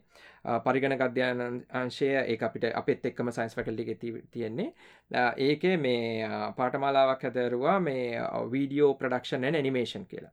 [0.66, 4.74] පරිගණ ගධ්‍යාන අංශය ඒ අපිට අපත් එක්කම සයින්ස් ෆැකල්ටි තියෙන්නේ.
[5.38, 6.28] ඒක මේ
[6.58, 10.32] පාටමාලාවක් හැදරුවා මේ වීඩියෝ ප්‍රඩක්ෂන් ඇනිමේෂන් කියලා.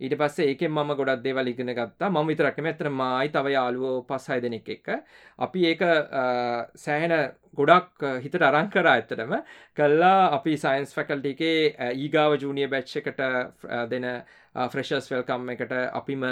[0.00, 2.10] ඊට පස්සේ ඒකෙන් මම ගොඩක් දේවල් ඉගෙන ගත්තා.
[2.10, 4.88] මම විතරක් නෙමෙයි අතන මායි තව යාළුවෝ පස් හය දෙනෙක් එක්ක.
[5.46, 5.82] අපි ඒක
[6.84, 7.14] සෑහෙන
[7.58, 9.34] ගොඩක් හිතට අරන් කරා ඇත්තටම.
[9.78, 13.20] කළා අපි සයින්ස් ෆැකල්ටි එකේ ඊගාව ජූනියර් බැච් එකට
[13.92, 14.06] දෙන
[14.72, 16.24] ෆ්‍රෙෂර්ස් වෙල්කම් එකට අපිම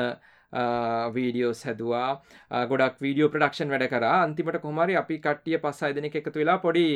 [1.15, 2.09] වීඩියෝස් හැදවා.
[2.71, 4.05] ගොඩක් වීඩියෝ ප්‍රඩක්ෂන් වැඩ කර.
[4.23, 6.87] අන්තිමට කොමරි අපි කටිය පස්සයි දෙනෙ එකතු වෙලා පොඩි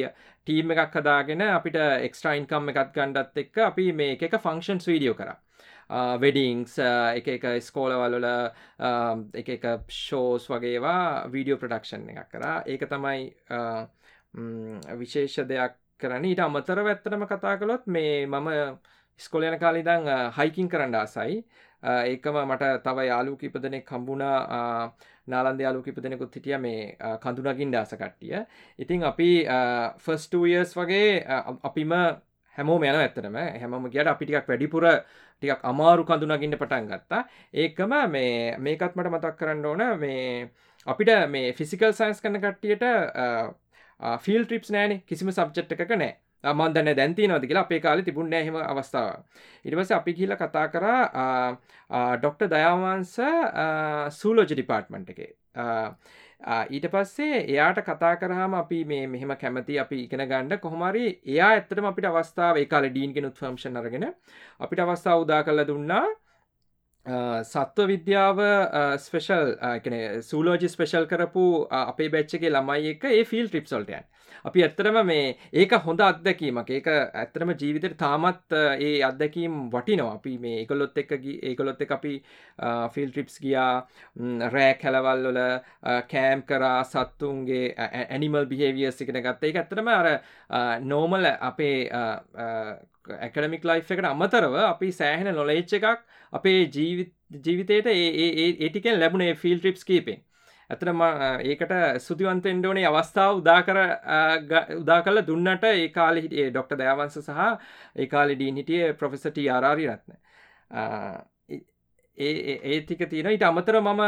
[0.47, 5.31] ටීම් එකක් හදාගෙන අපිට එක්ස්ට්‍රයින්කම් එකත් ගණ්ඩත් එක්ක අපි මේ එක ෆංක්ෂන්ස් වීඩියෝ කර.
[5.91, 12.61] Uh, වෙඩිංස් uh, එක එක ස්කෝලවල්ල um, එක එක ෂෝස් වගේවා වීඩියෝ ප්‍රඩක්ෂන් එකක් කරා.
[12.63, 13.83] ඒක තමයි uh,
[14.39, 18.79] mm, විශේෂ දෙයක් කරන ඊට අමතර වැත්තරම කතා කළොත් මේ මම
[19.21, 20.07] ස්කොලයන කාලිදං
[20.39, 21.43] හයිකින් කරන්න ආසයි.
[21.83, 24.95] ඒකම මට තව යාලු කිපදනෙක් කම්බුණා
[25.27, 28.47] නාලන්ද යාලු කිපදනෙකුත් හිටිය මේ කඳුනගින් ඩාස කට්ටිය.
[28.79, 29.31] ඉතින් අපි
[29.99, 31.25] ෆස්ටස් වගේ
[31.67, 31.99] අපිම
[32.57, 33.37] හැමෝම යන ඇත්තටම.
[33.59, 34.87] හැමම ගියට අපිටිකක් වැඩිපුර
[35.43, 37.23] ටිකක් අමාරු කඳුනගින්න පටන් ගත්තා.
[37.63, 40.51] ඒකම මේ මේකත් මට මතක් කරන්න ඕන මේ
[40.87, 42.85] අපිට මේ ෆිසිකල් සයින්ස් කන්න කට්ටියට
[44.25, 45.01] ෆිල් ට්‍රිප්ස් නෑන.
[45.09, 46.13] කිසිම සබ්ජෙට් එක නෑ.
[46.45, 49.21] මන්දන්න දැන්තිනවද කියලා අපේ කාලි තිබුණ හෙම අවස්ථාව
[49.69, 51.57] ඉරිවස අපි කියල කතා කරා
[52.17, 53.13] ඩොක්ට දයාවන්ස
[54.21, 55.21] සූලෝජ ඩිපාර්ට්මන්ට් එක.
[56.41, 61.87] ඊට පස්සේ එයාට කතා කරහම අපි මේ මෙහෙම කැමති අපි ඉගෙන ගණ්ඩ කොහොමරි එයා ඇත්තටම
[61.87, 64.07] අපිට අවස්ථාව කාල ඩීන්ගෙනුත් ෆම්ෂන් අරගෙන
[64.61, 66.07] අපිට අවස්ථාව උදා කල්ල දුන්නා.
[67.07, 68.39] සත්ව විද්‍යාව
[68.99, 69.53] ස්පෙෂල්
[70.23, 74.05] සූලෝජි ස්පෙෂල් කරපු අපේ බැච්චගේ ළමයි එක ඒ ෆිල් ට්‍රිප්සල්ටයන්
[74.45, 76.71] අපි ඇත්තරම මේ ඒක හොඳ අත්දැකීමක්.
[76.71, 80.15] ඒක ඇත්තරම ජීවිතයට තාමත් ඒ අත්දැකීම් වටිනවා.
[80.15, 82.15] අපි මේ ඒකොලොත් එක්ක ඒකොලොත් එක අපි
[82.95, 83.87] ෆිල් ට්‍රිප්ස් ගියා
[84.55, 85.41] රෑ කැලවල්වල
[86.13, 89.51] කෑම් කරා සත්තුන්ගේ ඇනිමල් බිහේවියස් එකන ගත්ත.
[89.51, 90.09] එක ඇත්තරම අර
[90.85, 91.91] නෝමල අපේ
[93.19, 95.87] ඇකඩමික් ලයි් එකට අමතරව අපි සෑහෙන නොලෙච්ච එකක්
[96.33, 100.21] අපේ ජීවිතයට ඒටිකෙන් ලැබුණේ ෆිල් ට්‍රිප්ස් කීපෙන්.
[100.71, 101.03] ඇතනම
[101.45, 101.73] ඒකට
[102.05, 103.81] සුතිවන්තෙන්ඩ ඕනේ අවස්ථාව උදා කර
[104.77, 107.41] උදා කල දුන්නට ඒ කාලෙ හිටියේ ඩොක්ට දයවන්ස සහ
[107.97, 110.19] ඒ කාලෙ ඩීන් හිටිය ප්‍රොෆෙසටි ආරාරි රත්න.
[112.21, 114.03] ඒතික තියෙන ඉට අමතර මම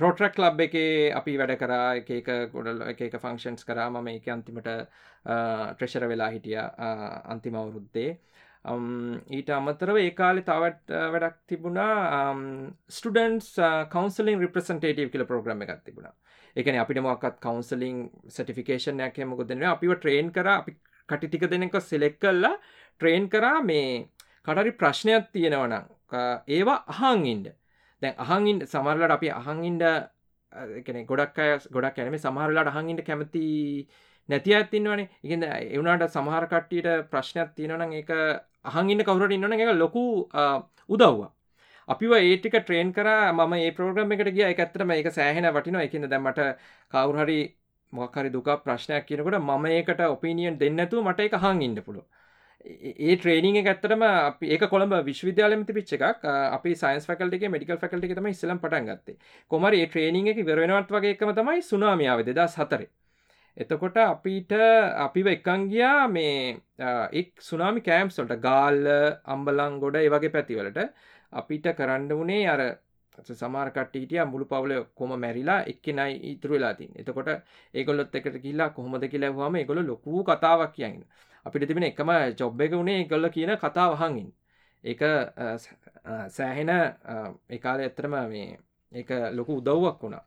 [0.00, 0.74] රෝටරක් ලබ් එක
[1.18, 1.94] අපි වැඩ කරා.
[1.98, 3.90] එක ගොඩල් එක ෆංක්ෂන්ස් කරා.
[3.90, 4.70] මම එක අන්තිමට
[5.74, 8.18] ට්‍රෙෂර වෙලා හිටිය අන්තිම අවුරුද්දේ.
[9.30, 12.34] ඊට අමතරව ඒ කාලෙ තවත් වැඩක් තිබුණා.
[12.88, 13.54] ස්ටඩන්ස්
[13.94, 16.14] කවන්සලින් රිප්‍රසන්ටේටව කියල ප්‍රෝග්‍රම එකක් තිබුණා.
[16.56, 20.48] එකන අපිට මොක්කත් කවන්සලින් සටිෆිකේෂනයක් හෙමකො දෙන්න අපිව ට්‍රේන් කර.
[20.48, 20.76] අපි
[21.08, 22.58] කටිටික දෙනෙක සෙලෙක් කල්ලා
[23.00, 23.62] ට්‍රේන් කරා.
[23.62, 24.08] මේ
[24.44, 25.78] කටරි ප්‍රශ්නයක් තියෙනවන
[26.12, 27.46] ඒවා අහංඉන්ඩ
[28.02, 29.84] දැන් අහංඉන් සමරලට අපි අහංඉන්ඩ
[31.06, 33.42] ගොඩක් අය ගොඩක් ඇනම සමහරලාට අහංඉන්ට කැමති
[34.28, 38.10] නැති ඇතින්නවනේ ඉගද එවුණට සමහරකට්ටියට ප්‍රශ්නයක් තියෙනවන එක
[38.64, 40.04] අහංඉන්න කවුරට ඉන්නන එක ලොකු
[40.88, 41.30] උදව්වා
[41.88, 44.44] අපිව ඒටික ට්‍රේන් කර ම ඒ ප්‍රෝග්‍රම් එකට ගිය.
[44.44, 46.40] එක ඇත්තම එක සෑහෙන වටින එකන්න දැමට
[46.92, 47.40] කවුරහරි
[47.92, 52.06] මොකරි දුක ප්‍රශ්නයක් කියනකොට මම ඒකට ඔපිනියන් දෙන්නතු මට එක හං ඉන්න පුළුව
[52.60, 54.02] ඒ ට්‍රේනිං ඇත්තරම
[54.46, 56.24] ඒක කොළඹ විශ්විද්‍යාලම පිච්ච එකක්.
[56.56, 59.18] අපි සයින්ස් ෆකල්ට මඩිකල් ෆකල්ට තම ඉස්ලම් පටන් ගත්තේ.
[59.50, 62.90] කොමර ඒ ට්‍රේනිං එක වෙරෙනවත් වගේ එකම තමයි සුනාමියාව දෙදා සතරේ
[63.56, 64.52] එතකොට අපිට
[65.06, 66.60] අපිව එකන් ගියා මේ
[67.12, 68.86] එක් සුනාමි කෑම්ස්වලට ගාල්ල
[69.26, 70.78] අම්බලං ගොඩ ඒ වගේ පැතිවලට.
[71.32, 72.60] අපිට කරන්න වනේ අර
[73.40, 77.30] සමාරකට්ටිටිය මුළු පවල කොම මැරිලා එක්කෙනයි ඉතුරු වෙලා තින් එතකොට
[77.74, 81.02] ඒගොල්ලොත් එකට කියලා කොහොමද කියලා හම ඒගොල ලොකූ කතාවක් කියන්න
[81.46, 84.30] අපිට තිබෙන එකම චොබ් එක වුණේ ගොල්ල කියන කතාවහඟින්
[84.84, 85.02] ඒක
[86.28, 86.70] සෑහෙන
[87.50, 88.58] ඒකාල ඇත්තරම මේ
[88.92, 90.24] ඒක ලොකු උදව්වක් වුණා.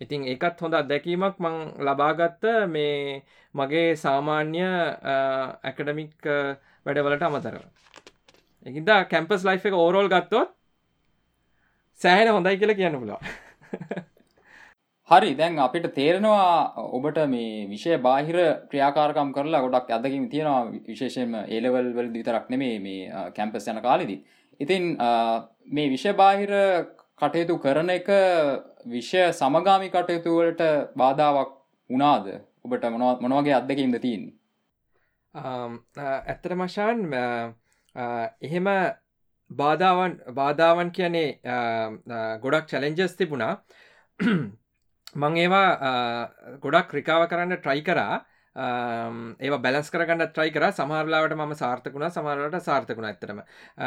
[0.00, 3.22] ඉතින් ඒකත් හොඳ අත්දැකීමක් මං ලබාගත්ත මේ
[3.54, 4.64] මගේ සාමාන්‍ය
[5.68, 6.14] ඇකඩමික්
[6.86, 7.62] වැඩවලට අමතරව.
[8.66, 10.50] එකින්ද කැම්පස් ලයි් එක ඕරෝල් ගත්තොත්
[12.00, 13.20] සෑහෙන හොඳයි කියලා කියන්න පුලා
[15.10, 18.36] හරි දැන් අපිට තේරෙනවා ඔබට මේ විෂය බාහිර
[18.70, 24.20] ක්‍රියාකාරකම් කරලා ගොඩක් අදකින් තියෙනවා විශේෂයෙන්ම ඒලවල් වල විතරක් නෙමේ මේ කැම්පස් යන කාලෙදී.
[24.60, 24.82] ඉතින්
[25.68, 26.52] මේ විෂය බාහිර
[27.16, 28.08] කටයුතු කරන එක
[28.86, 30.62] විෂය සමගාමි කටයුතුවලට
[30.96, 31.52] බාධාවක්
[31.90, 32.26] වනාද
[32.64, 32.84] ඔබට
[33.22, 34.34] මොනවගේ අත්දකින්ද තියන්නේ?
[35.34, 37.06] ඇත්තට මශාන්
[38.42, 38.68] එහෙම
[39.56, 41.28] බාධාවන් බාධාවන් කියන්නේ
[42.40, 43.54] ගොඩක් චැලෙන්ජස් තිබුණා.
[45.22, 45.68] මං ඒවා
[46.62, 48.14] ගොඩක් රිකාව කරන්න ට්‍රයි කරා.
[48.56, 50.66] ඒ බැලස් කරගන්න ට්‍රයි කර.
[50.72, 53.40] සමහරලාවට ම සාර්ථකුණ සමහරට සාර්ථකුණ ඇතරම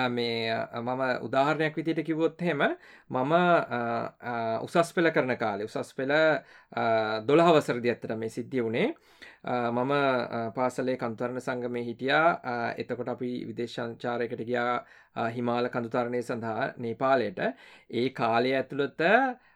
[0.10, 2.64] මේ මම උදාහරණයක් විතිට කිවොත් හෙම
[3.10, 3.34] මම
[4.62, 6.16] උසස් පෙළ කරන කාලේ උසස් පෙළ
[7.24, 8.92] දොළහවසරදි ඇත්තට මේ සිද්ධිය වුණේ.
[9.46, 9.94] මම
[10.54, 12.28] පාසලේ කන්තරණ සංගමය හිටියා.
[12.78, 17.40] එතකොට අපි විදේශංචාරයකට ගියා හිමාල කඳුතරණය සඳහා නේපාලයට.
[17.92, 19.02] ඒ කාලය ඇතුළත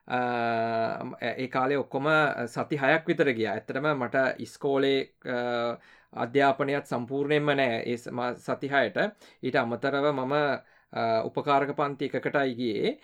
[0.07, 2.07] ඒ කාලේ ඔක්කොම
[2.47, 3.47] සති හයක් විතර ගිය.
[3.47, 4.99] ඇතරම මට ඉස්කෝලේ
[6.13, 7.81] අධ්‍යාපනයත් සම්පූර්ණයෙන්ම නෑ.
[7.85, 7.97] ඒ
[8.37, 8.97] සතිහයට
[9.43, 10.35] ඊට අමතරව මම
[11.23, 12.97] උපකාරක පන්ති එකකටයි ගියේ.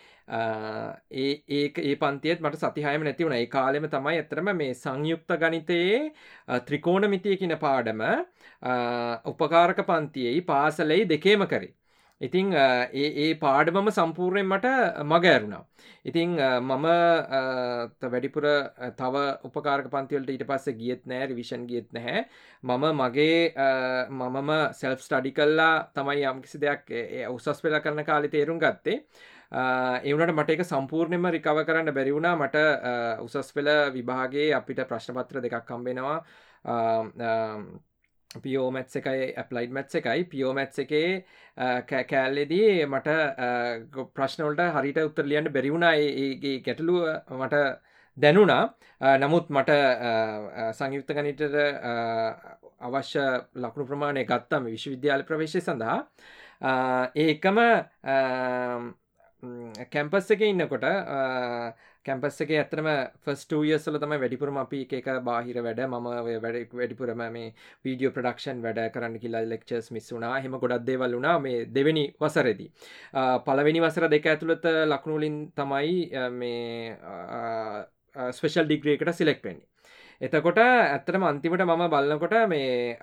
[1.14, 3.36] ඒ ඒ ඒ පන්තියත් මට සතිහයම නැති වුණ.
[3.36, 6.12] ඒ කාලෙම තමයි ඇතරම මේ සංයුක්ත ගනිතයේ
[6.62, 8.02] ත්‍රිකෝණ මිතිය කියන පාඩම
[9.26, 11.74] උපකාරක පන්තියෙයි පාසලෙයි දෙකේම කරේ.
[12.22, 14.68] ඉතිං ඒ ඒ පාඩමම සම්පූර්ණයෙන් මට
[15.04, 15.64] මග ඇරුණා.
[16.06, 16.86] ඉතිං මම
[18.04, 18.46] වැඩිපුර
[18.98, 22.26] තව උපකාරක පන්තිවලට ඊට පස්ස ගියත් නෑ රිවිෂන් ගියත් නැහැ.
[22.64, 23.54] මම මගේ
[24.12, 26.94] මමම සෙල්ෆ් ස්ටඩි කල්ලා තමයි යම්කිසි දෙයක්
[27.30, 29.02] උසස් වෙලා කරන කාලි තේරුම් ගත්තේ.
[30.04, 32.58] එවනට මට එක සම්පූර්ණයම රිකව කරන්න බැරිවුණා මට
[33.22, 36.18] උසස් පෙළ විභාගේ අපිට ප්‍රශ්නපත්‍ර දෙකක් කම්බෙනවා
[38.44, 40.24] පියෝමැත්ස එකයි ඇප්ලයිඩ් මැත්ස එකයි.
[40.32, 41.26] පියෝමැත්ස එකේ
[42.12, 43.10] කෑල්ලෙදී මට
[44.16, 47.08] ප්‍රශ්නවලට හරිට උත්තර ලියන්න බැරිවුණා ඒගේ ගැටලුව
[47.40, 47.64] මට
[48.18, 48.64] දැනුණා.
[49.24, 49.72] නමුත් මට
[50.80, 51.58] සංයුක්ත ගනිටට
[52.88, 53.26] අවශ්‍ය
[53.64, 56.00] ලකුණු ප්‍රමාණය ගත්තම විශ්වවිද්‍යාල ප්‍රවේශය සඳහා.
[57.26, 57.60] ඒකම
[59.44, 60.86] කැම්පස් එක ඉන්නකොට
[62.06, 62.88] කැම්පස් එක ඇත්තම
[63.24, 67.54] ෆස්ටයසල තම වැඩිපුරම අපි එක බාහිර වැඩ ම වැඩ වැඩිපුරම මේ
[67.86, 72.68] වීඩියෝ ප්‍රඩක්ෂන් වැඩ කරන්න කියලා ලෙක්චර්ස් මිස්සුනා හෙම ගොඩක් දේවල් වුණා මේ දෙවැනි වසරෙදි.
[73.46, 75.96] පලවෙනි වසර දෙක ඇතුළත ලක්ුණුලින් තමයි
[76.32, 76.98] මේ
[78.32, 79.77] ස්පෙෂල් ඩිග්‍රේකට සිලෙක්වෙන්නේ
[80.22, 82.98] එතකොට ඇත්තටම අන්තිමට මම බලන්නකොට මේ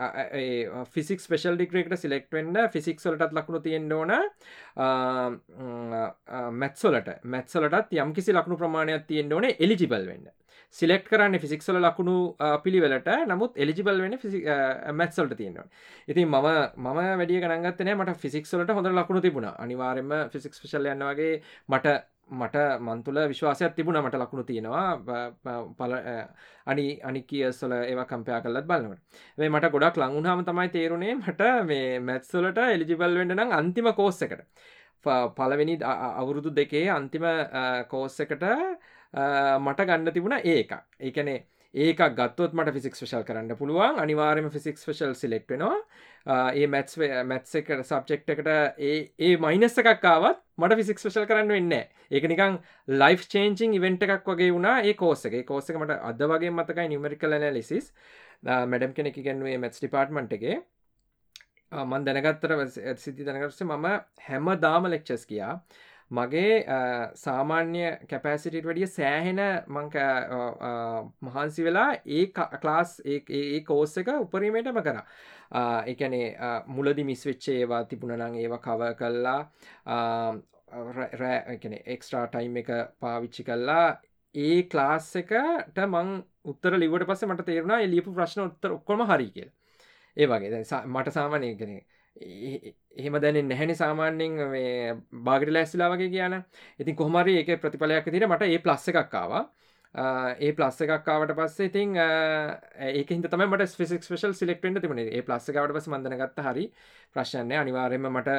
[0.90, 4.12] ෆිසික් ස්පෙශල් ඩික්‍රේකට සිලෙක්ටවෙන්න ෆිසික්සොලටත් ලක්ුණු තියෙන් ඕන.
[6.54, 10.26] මැත්සොලට මැත්සලටත් යම් කිසි ලක්ුණු ප්‍රමාණයක් තියෙන් ඕන එලිජිබල් වෙන්න.
[10.74, 12.16] සිලෙක්් කරන්න ෆිසික්සල ලකුණු
[12.64, 13.10] පිළිවෙලට.
[13.28, 14.18] නමුත් එලිජිබල් වෙන
[14.94, 15.66] මැත්සල්ට තියෙනවා
[16.08, 16.48] ඉතින් මම
[16.78, 19.48] මම වැඩිය ගනගත්තනය මට ෆිසික්සලට හොඳ ලකුණු තිබුණ.
[19.56, 21.32] අනිවාරෙන්ම ෆිසික්ස් පශල් යන්නවගේ
[21.68, 21.94] මට
[22.30, 24.98] මට මන්තුල විශ්වාසයක් තිබුණ මට ලකුණු තියෙනවා.
[25.78, 25.92] පල
[26.66, 29.00] අනි අනි කියස්සල ඒව කම්පයා කලත් බලන්නට
[29.38, 34.44] මේ මට ගොඩක් ලංුණහම තමයි තේරුණේ මට මේ මැත්සොලට එලිජිබල් වෙන්ඩ නම් අන්තිම කෝස්ස එකට.
[35.36, 37.26] පලවෙනි අවුරුදු දෙකේ අන්තිම
[37.88, 38.44] කෝස්ස එකට
[39.60, 41.40] මට ගන්න තිබුණ ඒක ඒකනේ
[41.74, 43.98] ඒක ගත්තොත් මට ෆිසික් ශල් කරන්න පුළුවන්.
[43.98, 45.78] අනිවාරම ෆිසික් ශල් සිලෙක්් වෙනවා.
[46.26, 51.74] ඒ මැත්ස් මැත්ස එකට සබ්ෙක්් එකට ඒ ඒ මයිනස්ස එකක්කාවත් මට ෆිසික් ශල් කරන්න වෙන්න
[52.10, 56.88] ඒක නිකං ලයි් චේන්චිං ඉවෙන්ට එකක් වගේ වුණා ඒ කෝසගේ කෝසක මට අද වගේ මතකයි
[56.88, 57.92] නිමරිකල නැලිසිස්
[58.42, 60.56] මැඩම් කෙනෙක ගැන්වේ මැත්ස් ඩිපාර්ට්මන්ට් එකේ.
[61.72, 62.52] මන් දැනගත්තර
[62.96, 63.86] සිද්ධි දැනගරස මම
[64.22, 65.54] හැම දාම ලෙක්චස් කියා
[66.16, 66.54] මගේ
[67.16, 69.96] සාමාන්‍ය කැපෑසිටිට වැඩිය සෑහෙන මංක
[71.22, 72.24] මහන්සි වෙලා ඒ
[72.62, 74.98] ක්ලාස් ඒ කෝස්ස එක උපරීමයටම කර.
[75.86, 76.26] එකනේ
[76.68, 79.40] මුලදි මිස්වෙච්චේ ඒවා තිබුණනං ඒව කව කල්ලා
[81.14, 83.88] රෑන එක්ස්ට්‍රා ටයිම් එක පාවිච්චි කල්ලා
[84.34, 89.50] ඒ ක්ලාස් එකට මං උත්තර ලිවට පස්ස මට තේරුණා ලියපු ප්‍රශ්න උත්තර ඔක්කොම හරි කියල.
[90.16, 90.62] ඒ වගේ.
[90.86, 91.76] මට සාමානය කෙනෙ
[92.16, 94.34] එහෙම දැන නැහැනි සාමාන්‍යෙන්
[95.24, 96.38] බාගට ලැස්සිලා වගේ කියන
[96.78, 99.44] ඉතින් කොහමරි ඒක ප්‍රතිඵලයක් තිර මට ඒ ප්ලස්ස එකක්කාවා
[99.94, 105.06] ඒ ප්ලස්ස එකක්කාවට පස්සේ ඉතින් ඒක හිත තම මට ස්පිසික් ස්පේෂල් සිලෙක්ටෙන්ට තිබුණේ.
[105.08, 106.64] ඒ ප්ලස්ස එකවට පස මඳනගත්ත හරි
[107.12, 108.38] ප්‍රශ්නය අනිවාර්යම මට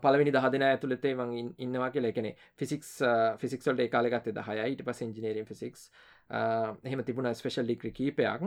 [0.00, 2.04] පලවිනි දහදන ඇතුළතේ වන් ඉන්නවා කියල.
[2.04, 2.90] එකනෙ ෆිසික්ස්
[3.38, 5.88] ෆිසික්සල්ට ඒකාලගත්තේ දහය ඊට පස් ඉජිනීරම් ෆිසික්ස්
[6.30, 8.42] එහෙම තිබුණ ස්පේෂල් ලික්‍රි කීපයක්.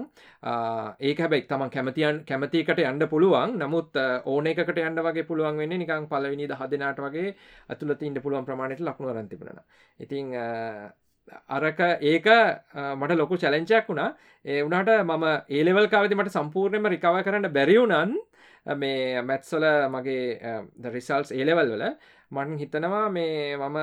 [1.02, 3.58] ඒක හැබැක් තම කැමතියන් කැමතිකට යන්න පුළුවන්.
[3.58, 7.34] නමුත් ඕන එකට යන්න වගේ පුළුවන් වෙන්න නිකං පලවිනි දහදනාට වගේ
[7.70, 9.60] ඇතුළත ඉන්න පුළුවන් ප්‍රමාණයට ලක්ුණු රන්තිබුණ
[10.00, 10.34] ඉතිං
[11.50, 12.28] අරක ඒක
[12.96, 14.16] මට ලොකු චලෙන්චයක් වුණා.
[14.46, 18.18] ඒ වුණට මම ඒලෙවල් කාවති මට සම්පූර්ණයම රිකව කරන්න බැරිවුණන්
[18.74, 20.38] මේ මැත්සොල මගේ
[20.90, 21.84] රිසල්ස් ඒලෙවල් වල
[22.32, 23.78] මට හිතනවා මේ මම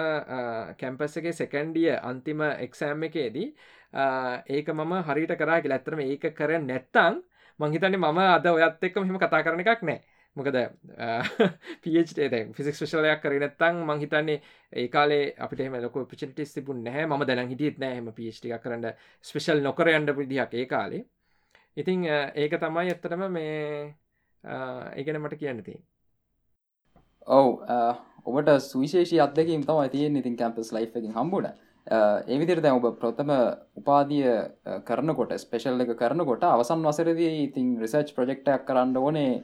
[0.77, 3.55] කැම්පස්සගේ සෙකන්ඩිය අන්තිම එක්සෑම් එකේදී
[3.93, 7.23] ඒක මම හරිට කරා ඇත්තරම ඒක කර නැත්තං
[7.61, 10.01] මංහිතන්නේ මම අද ඔයත් එක්ක මෙම කතා කරන එකක් නෑ.
[10.37, 10.57] මොකද
[11.83, 12.19] පිට
[12.57, 14.41] ෆිසික් ශලයක් කර නැත්තං මංහිතන්නේ
[14.75, 17.07] ඒකාලේ අපිට එම ලොක පිචිටිස් තිබුන් නැහැ.
[17.07, 18.93] ම දැන හිටියත් නෑම පිටික කරන්න.
[19.25, 21.05] ස්පෙෂල් නොකර යන්ඩ විදිහක් ඒ කාලේ.
[21.77, 23.95] ඉතිං ඒක තමයි ඇත්තටම මේ
[24.45, 25.81] ඒගැන මට කියන්න තිය
[27.27, 27.63] ඔව්
[28.27, 31.53] ඔබට සුවිශේෂී අදකින් තමයි තියෙන් ඉතින් කැම්පස් ලයි් එකින් හම්බුණ.
[31.87, 33.33] ඒවිදිර දැ ඔබ ප්‍රථම
[33.77, 34.29] උපාදිය
[34.87, 39.43] කරනකොට ස්පෙශල් එක කරනකොට අවසන් වසරදී ඉතින් රිසර්ච් ප්‍රජෙක්්ටක් කරන්න ඕනේ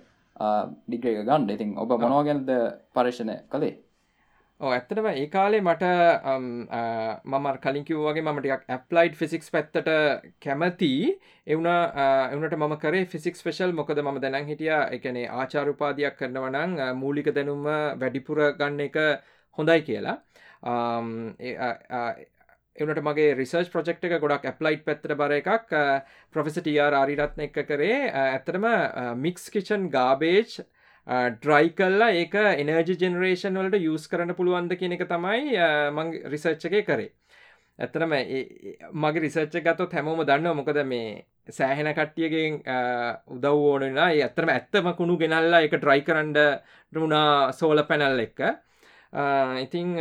[0.86, 1.50] ඩිග්‍රේක ගන්න.
[1.50, 2.50] ඉතින් ඔබ මොනවාගැනද
[2.94, 3.76] පර්ේෂණය කළේ?
[4.60, 5.84] ඇත්තටම ඒ කාලේ මට
[7.24, 9.90] මම කලින් කිව්වගේ මමටක් ඇප්ලයිඩ් ෆිසික්ස් පැත්තට
[10.40, 11.18] කැමති.
[11.46, 17.66] එවුණ එවනට ම කරේ ෆිසික් ස්පේෂල් මොකද ම දැනන් හිටිය එකනේ ආචාරුපාදයක් කරනවනං මූලික දැනුම
[17.96, 18.98] වැඩිපුර ගන්න එක
[19.58, 20.16] හොඳයි කියලා.
[20.62, 21.34] Um,
[22.76, 25.76] එවනට මගේ රිසර්ච් ප්‍රජෙක්් එක ගොඩක් ඇප්ලයිට් පැත්තර බර එකක්.
[26.34, 28.00] ප්‍රොෆෙසිටර් ආරිරත්න එක කරේ.
[28.24, 28.66] ඇත්තටම
[29.18, 30.58] මික්ස් කිචන් ගාබේජ්
[31.36, 35.56] ඩ්‍රයි කල්ලා ඒක එනර්ජි ජෙනරේෂන් වලට යස් කරන්න පුළුවන්ද කියන එක තමයි
[35.90, 37.10] මං රිසර්ච්ච එක කරේ.
[37.78, 38.14] ඇත්තනම
[38.94, 42.62] මගේ රිසර්ච්ච ගතොත් හැමෝම දන්න මොකද මේ සෑහෙන කට්ටියගෙන්
[43.34, 46.40] උදව් ඕනනා ඇත්තරම ඇත්තම කුණු ගෙනල්ලා එක ට්‍රයි කරන්ඩ
[46.92, 48.42] රුණා සෝල පැනල් එක්ක
[49.12, 49.96] ඉතිං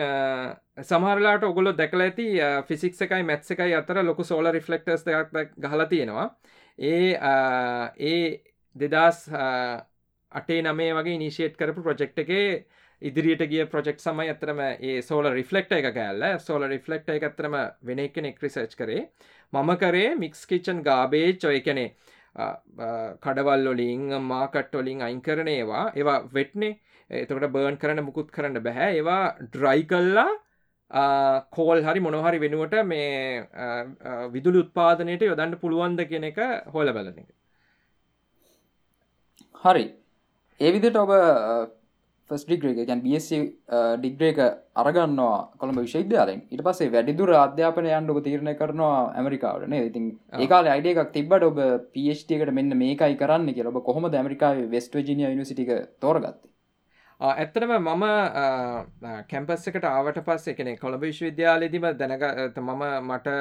[0.84, 2.28] සමහරලාට ඔගොලො දැකල ඇති
[2.68, 6.36] ෆිසික් එකයි මැත්ස එකයි අතර ලොකු සෝල රිෆලෙක්ටර්ස් දෙයක් ගහලා තියෙනවා.
[6.80, 7.14] ඒ
[8.00, 8.42] ඒ
[8.76, 9.30] දෙදස්
[10.32, 12.32] අටේ නමේ වගේ නිශේට් කරපු ප්‍රජෙක්් එක
[13.02, 18.04] ඉදිරියට ගිය ප්‍රජෙක්් සමයි අතරම ඒ සෝල රිෆලෙක්ට එක කෑල්ල සෝල රිෆලෙක්ට එක අතරම වෙන
[18.10, 19.08] කෙනෙක් රිසර්ච් කරේ.
[19.54, 21.94] මම කරේ මික්ස් කිචන් ගාබේච් ඔය කනේ
[23.24, 25.86] කඩවල්ලොලින් මාකට්ටොලින් අයින් කරන ඒවා.
[25.96, 28.92] ඒවා වෙට්නේ එතකට බර්න් කරන්න මුකුත් කරන්න බැහැ.
[28.94, 30.30] ඒවා ඩ්‍රයි කල්ලා
[31.52, 33.48] කෝල් හරි මොනොහරි වෙනුවට මේ
[34.30, 37.28] විදුලි උත්පාදනයට යොදන්න පුළුවන්ද කියන එක හොල බලන එක
[39.64, 39.86] හරි
[40.60, 41.12] ඒවිදිට ඔබ
[42.30, 43.28] ෆස්ඩිග්‍රේක ගැන් බස්
[43.98, 44.40] ඩිග්‍රේක
[44.76, 51.12] අරගන්නවා කොළඹ විශේදයාලෙන් ඉට පසේ වැඩිදුර අධ්‍යාපන යන්ඩක තීරණය කරනවා ඇමරිකාවටන ඉතින් ඒකාල අයිඩ එකක්
[51.14, 51.60] තිබට ඔබ
[51.94, 56.57] පHටකට මෙන්න මේකයි කරන්න කිය ඔබ කොහොම ඇමරිකාව වෙස්ට ජිනිය නිසිටික තෝරගත්තේ
[57.20, 58.04] ඇත්තටම මම
[59.30, 62.26] කැම්පස් එකට ආවට පස්ස එකනෙ කොළඹ විශ්වවිද්‍යාලෙදිම දැනග
[62.58, 63.34] මම මට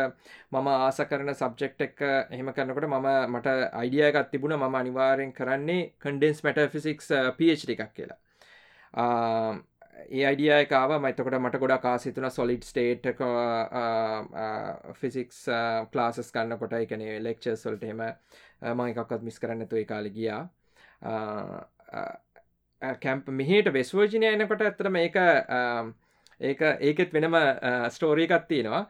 [0.50, 6.42] මම ආස කරන සබ්ජෙක්් එක එහෙම කරනකොට මම මට අයිඩියගත් තිබුණ මම අනිවාරයෙන් කරන්නේ කන්ඩෙන්ස්
[6.42, 8.18] මැට ෆිසික්ස් පH එකක් කියලා.
[10.08, 13.12] ඒ අයිඩිය එකකාව මතකොට මට ගොඩා කාසිතුන සොලිඩ් ස්ටේට්
[15.00, 15.46] ෆිසික්ස්
[15.92, 18.04] ප්ලාසස් කන්නකොට එකනේ ලෙක්චර් සොල්ට හෙම
[18.80, 20.44] මයිකක්ත් මිස් කරන්නතු ඒ කාලි ගියා.
[22.82, 25.16] කැම්ප මෙහට වෙස්වර්ජිනය එනකොට ඇතරම ඒක
[26.40, 27.36] ඒක ඒකෙත් වෙනම
[27.90, 28.84] ස්ටෝරීකත් තියෙනවා.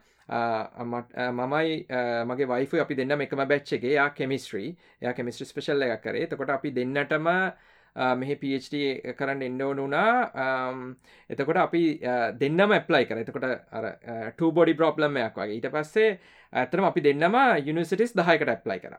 [1.33, 1.85] මමයි
[2.27, 4.69] මගේ වයිෆ අපි දෙන්න එකම බැච්චගේ යා කෙමිස්ට්‍රී
[5.01, 6.27] යා කෙමිස්ට්‍රි ස්පේශල්ල එකක් කරේ.
[6.27, 7.27] තකොට අපි දෙන්නටම
[8.21, 8.75] මෙහි PhD
[9.19, 10.13] කරන්න එන්නඕන වුණා.
[11.29, 11.83] එතකොට අපි
[12.41, 13.21] දෙන්නම ඇප්ලයි කර.
[13.23, 13.45] එතකොට
[14.37, 15.57] ට බොඩි ප්‍රෝබ්ලම්මයක් වගේ.
[15.57, 16.09] ඊට පස්සේ
[16.53, 18.97] ඇතරම අපි දෙන්නම යුනිසිටිස් දහයකට ඇප්ලයි කර.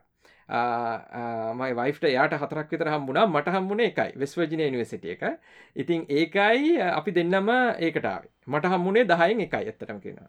[1.60, 3.26] මයි වයිට යාට හතරක් විතර හම්බුණා.
[3.34, 4.10] මට හම්බුණ එකයි.
[4.20, 5.22] වෙස්වජින නිවසිට එක.
[5.76, 7.50] ඉතින් ඒකයි අපි දෙන්නම
[7.86, 10.22] ඒකටාව මට හම්බුණේ දහයෙන් එකයි ඇත්තරම කියෙන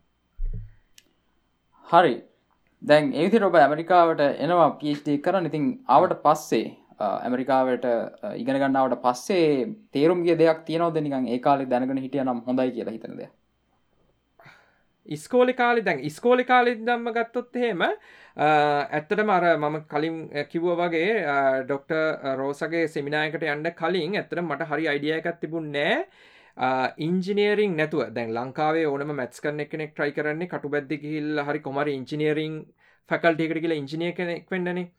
[1.87, 2.15] හරි.
[2.81, 5.47] දැන් ඒති රොබ ඇමරිකාවට එනවා පිස්ටි කරන්න.
[5.49, 6.67] ඉතින් ආවට පස්සේ
[6.99, 7.85] ඇමරිකාවට
[8.35, 9.49] ඉගෙනගන්නාවට පස්සේ
[9.91, 11.01] තේරුම්ගේ දෙයක් තියනවද?
[11.01, 13.29] නිකන් ඒකාලෙ දැනගෙන හිටිය නම් හොඳයි කියලා හිතනද
[15.07, 17.83] ඉස්කෝලි කාලි දැන් ඉස්කෝලි කාලි දම්ම ගත්තොත් හෙම
[18.37, 20.17] ඇත්තට මර මම කලින්
[20.51, 21.13] කිව්ව වගේ
[21.63, 21.93] ඩොක්ට
[22.37, 26.03] රෝසගේ සෙමිනායකට යන්න කලින් ඇත්තට මට හරි අයිඩිය එකත් තිබුණ නෑ.
[26.99, 28.13] ඉංජිනීරිං නැතුව.
[28.15, 32.59] දැන් ලංකාවේ ඕනම මැත්ස් කරන කෙනෙක් ට්‍රයි කරන්නේ කටු බැද්දි හිල් හරි කොමරි ඉංජිනීරිං
[33.09, 34.91] ෆැකල්ටියකට කියලා ඉංජිනය කෙනෙක් වෙන්නනේ.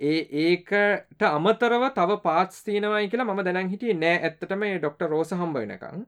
[0.00, 4.16] ඒ ඒකට අමතරව තව පාත්ස් තියෙනවයි කියලා මම දැනන් හිටිය නෑ.
[4.20, 6.06] ඇත්තටම ඩොක්ට රෝස හම්බ වෙනකං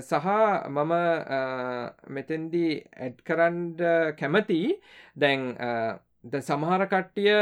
[0.00, 0.26] සහ
[0.68, 0.92] මම
[2.08, 3.80] මෙතෙන්දී ඇඩ් කරන්ඩ
[4.18, 4.60] කැමති
[5.16, 5.42] දැන්
[6.42, 7.32] සමහර කට්ටිය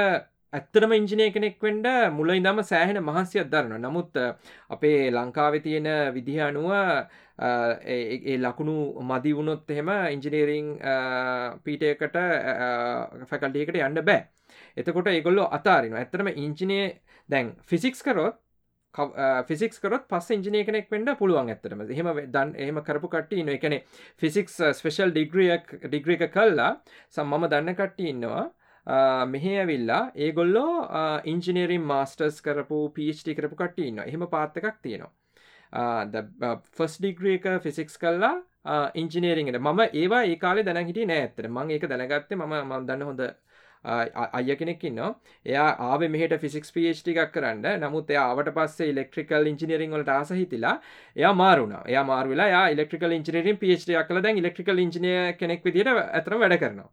[0.53, 4.13] ඇත්තරම ඉංජිනය කෙනෙක් වෙන්ඩ මුල ඉදම සෑහෙන මහන්සියක් දරන නමුත්
[4.71, 7.07] අපේ ලංකාවෙ තියෙන විදිහ අනුව ඒ
[7.39, 8.77] ලකුණු
[9.11, 10.73] මදි වුණොත් එහෙම ඉංජිනීරිං
[11.65, 12.17] පීටයකට
[13.31, 14.25] ෆැකල්ටියකට යන්න බෑ.
[14.77, 16.81] එතකොට ඒගොල්ලො අතාරින ඇතරම ඉංජිනය
[17.29, 18.37] දැන් ෆිසික්ස් කරොත්
[19.49, 23.81] ෆිසික්ස් කරොත් පස් ඉංජිනය කෙනෙක් වෙන්ඩ පුළුවන් ඇතරම හෙම දන් එහම කරපු කට්ටි ඉන්න එකනෙ
[24.23, 26.71] ෆිසික්ස් ස්පෙෂල් ඩිග්‍රියක් ඩිග්‍රික කල්ලා
[27.11, 28.47] සම් මම දන්න කට්ටි ඉන්නවා.
[29.33, 30.73] මෙහ ඇවිල්ලා ඒගොල්ලෝ
[31.33, 35.13] ඉංජිනීරින් මාස්ටර්ස් කරපු පිච්ටි කරපු කට්ටි ඉන්න එහෙම පාත්ත එකක් තියෙනවා.
[35.77, 38.35] ෆස් ඩිග්‍රියක ෆිසික්ස් කල්ලා
[38.95, 43.03] ඉංජිනේරින්ට මම ඒවා ඒ කාලේ දැන හිටිය නෑ ඇතර මං ඒක දැනගත්තේ ම ම දන්න
[43.03, 45.01] හොඳ uh, අය කෙනෙක්කින්න
[45.47, 47.65] එයා ආව මෙහට ෆිසික්ස් පේට් එකක් කරන්න.
[47.83, 50.77] නමුත් එයාට පස්සේ ඉලෙක්ට්‍රිකල් ඉංජිනීරින් වලට ආස හිතිලා
[51.17, 54.23] එයා මාරුණ එයා මාරුවෙලා යා ඉලෙක්ට්‍රිකල් ඉංජිනීරින් පේට් එකක් කළ.
[54.23, 56.91] දැන් ඉලෙක්ට්‍රිකල් ඉංජිනය කෙනෙක් විදිට ඇතර වැඩ කරනවා.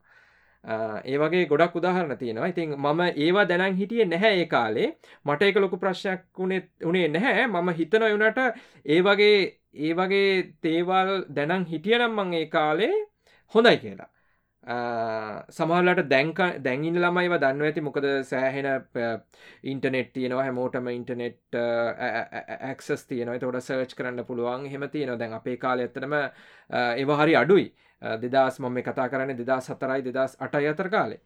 [0.63, 2.47] ඒ වගේ ගොඩක් උදාහරණ තියෙනවා.
[2.47, 4.88] ඉතින් මම ඒවා දැනන් හිටිය නැහැ ඒ කාලේ.
[5.26, 7.47] මට එක ලොකු ප්‍රශ්යක් වුණේ උනේ නැහැ.
[7.47, 8.39] මම හිතන වුනට
[8.86, 9.38] ඒ වගේ
[9.76, 12.93] ඒ වගේ තේවල් දැනන් හිටියනම් මං ඒ කාලේ
[13.56, 14.10] හොඳයි කියලා.
[14.63, 17.82] සමහලට දැන්ක දැන්ඉන්න ළමයිව දන්න ඇති.
[17.82, 18.67] මොකද සෑහෙන
[19.63, 20.45] ඉන්ටනෙට් තියෙනවා.
[20.45, 21.58] හැමෝටම ඉන්ටනෙට්
[22.62, 23.36] ඇක්සස් තියනව.
[23.39, 24.69] තොට සර්ච් කරන්න පුළුවන්.
[24.71, 26.15] හෙම තියෙන දැන් අපේ කාල ඇත්තනම
[26.71, 27.73] ඒවහරි අඩුයි.
[28.03, 31.21] දෙදස් මොම කතා කරන්න දෙදා සතරයි දෙදස් අටයි අතර කාලේ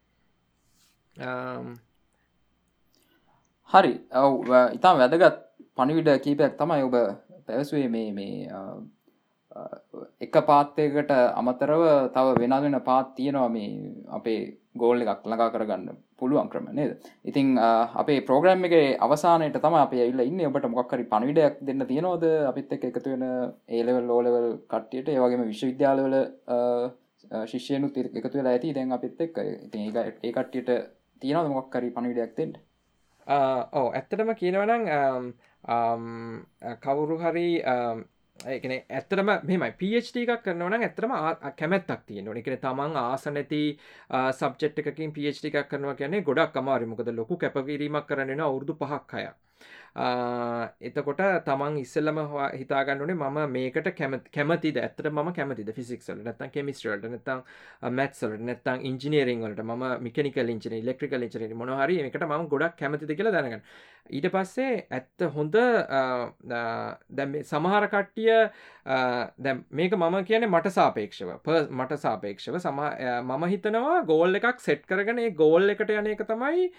[3.69, 3.93] හරි.
[4.15, 5.39] ඔව ඉතාම් වැදගත්
[5.75, 6.95] පණිවිඩ කීපයක් තමයි ඔබ
[7.47, 8.45] පැවසුවේ මේ මේ
[10.21, 13.71] එක පාත්තයකට අමතරව තව වෙනගෙන පාත් තියෙනවා මේ
[14.09, 14.39] අපේ
[14.81, 16.91] ගෝල්ල එකක් ළඟා කරගන්න පුළුවන් ක්‍රම නේද?
[17.29, 17.47] ඉතිං
[18.01, 18.75] අපේ ප්‍රෝග්‍රම් එක
[19.07, 20.45] අවසානයට තම අප ඇල්ල ඉන්න.
[20.49, 22.25] ඔබට මොක්කරි පණවිඩයක් දෙන්න තියෙනවද?
[22.51, 23.25] අපිත් එක් එකතු වෙන
[23.69, 25.13] ඒලෙවල් ලෝලවල් කට්ටියට.
[25.15, 26.15] ඒවගේම විශ්වවිද්‍යාලවල
[27.51, 28.75] ශිෂයනු තිර එකතු වෙලා ඇති.
[28.77, 30.71] දැන් අපිත් එක් ඉතින් ඒ කට්ටියට
[31.21, 32.57] තියෙනවද මොක්කරි පණවිඩයක් දෙෙන්ට
[33.27, 35.33] ඕ ඇත්තටම කියනවනං
[36.83, 37.47] කවුරු හරි
[38.45, 41.13] ඒකන ඇතරම මෙමයි පHD එකක් කරනවන ඇතරම
[41.53, 43.61] කැමැත්තක් තියෙන එකන තමන් ආසනැති
[44.31, 49.27] සබ්චෙට් එකකින් පHD එකක් කරනවා කියන්නේ ගොඩක් අමාරිමකද ලොකු කැපකිරීමක් කරන්න අවුරදු පහක් අය
[49.97, 52.19] එතකොට තමන් ඉස්සල්ලම
[52.53, 53.89] හිතාගන්නනේ මම මේකට
[54.31, 57.41] කැමති ඇතර ම කැමති ෆිසික්සල් නත්තන් කෙමිස්ටරට නතම්
[57.91, 59.63] මැත්සලට නත්තං ඉංජිනීරිං වලට?
[59.65, 63.63] ම මිකනිකල් ඉංජින ලෙක්ට්‍රිකල් ඉචන මොහරි එකට ම ගොඩක් කැමතිද කියලා දැනගන්න.
[64.09, 65.57] ඊට පස්සේ ඇත්ත හොඳ
[66.45, 68.35] දැ සමහර කට්ටිය
[69.39, 71.33] දැ මේක මම කියන මට සාපේක්ෂව.
[71.71, 72.83] මට සාපේක්ෂව සම
[73.23, 76.69] මම හිතනවා ගෝල් එකක් සෙට් කරගෙන ගෝල් එකට යන එක තමයි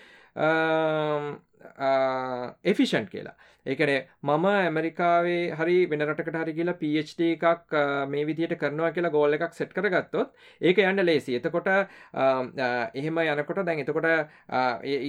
[2.64, 3.36] එෆිෂන්් කියලා.
[3.66, 3.90] ඒකන
[4.22, 7.74] මම ඇමරිකාවේ හරි වෙනරටකට හරි කියලා පHD එකක්
[8.08, 11.68] මේ විදියට කරනවා කියලා ගෝල්ල එකක් සෙට් කරගත්තොත් ඒක යන්න ලේසි එතකොට
[12.94, 14.08] එහෙම යනකොට දැන් එතකොට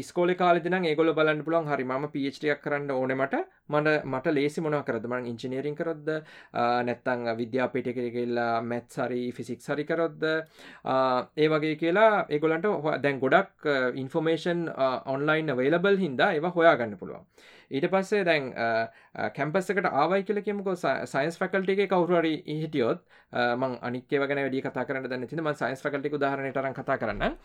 [0.03, 3.39] ස්කෝල කාලදින ඒගොල බලන්න පුළන් හරි ම පHD එකක් කරන්න ඕනමට
[3.69, 4.03] මට.
[4.05, 6.09] මට ලේසි මොන කරදම ඉංජිනීරින් කරොද්ද?
[6.83, 10.23] නැත්තං විද්‍යාපිට කරගල්ලා මැත් සරි ෆිසික් සරි කරොද්ද?
[11.37, 12.65] ඒ වගේ කියලා ඒගොලන්ට
[13.01, 14.65] දැන් ගොඩක් ඉන්ෆෝමේෂන්
[15.19, 17.25] ඔන්ලයින් වේලබල් හින්දා ඒවා හොයාගන්න පුළුවන්.
[17.75, 18.45] ඊට පස්සේ දැන්
[19.37, 20.69] කැම්පස්සකට ආවයි කියල කෙමක
[21.13, 23.03] සයින්ස් ෆැකල්ටිගේ කවරුවරි හිටියොත්
[23.61, 27.35] මං අනික්ව ගැන වැඩි කතා කරන්න දන්න තිම සයින්ස් ෆැකල්ටි උදාහරනටරන් කතා කරන්න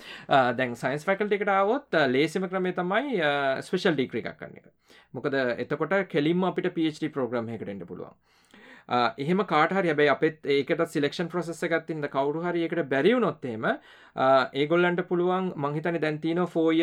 [0.61, 3.21] දැන් සයින්ස් ෆැකල්ටිකට આવොත් ලේසිම ක්‍රමේ තමයි
[3.69, 4.71] ස්පේෂල් ඩික්‍රි එකක් කන්න එක.
[5.13, 8.17] මොකද එතකොට කෙලින්ම අපිට PhD ප්‍රෝග්‍රම් එකටෙන්ට පුළුවන්.
[8.88, 13.64] එහෙම කාටහරි හැබයි අපත් ඒකට සිලෙක්ෂන් ප්‍රසෙස එකත්තින්ද කවරු හරි එකට බැරිවුනොත්තේම
[14.55, 16.83] ඒගොල්ලන්ට පුළුවන් මංහිතන දැන්තින ෆෝය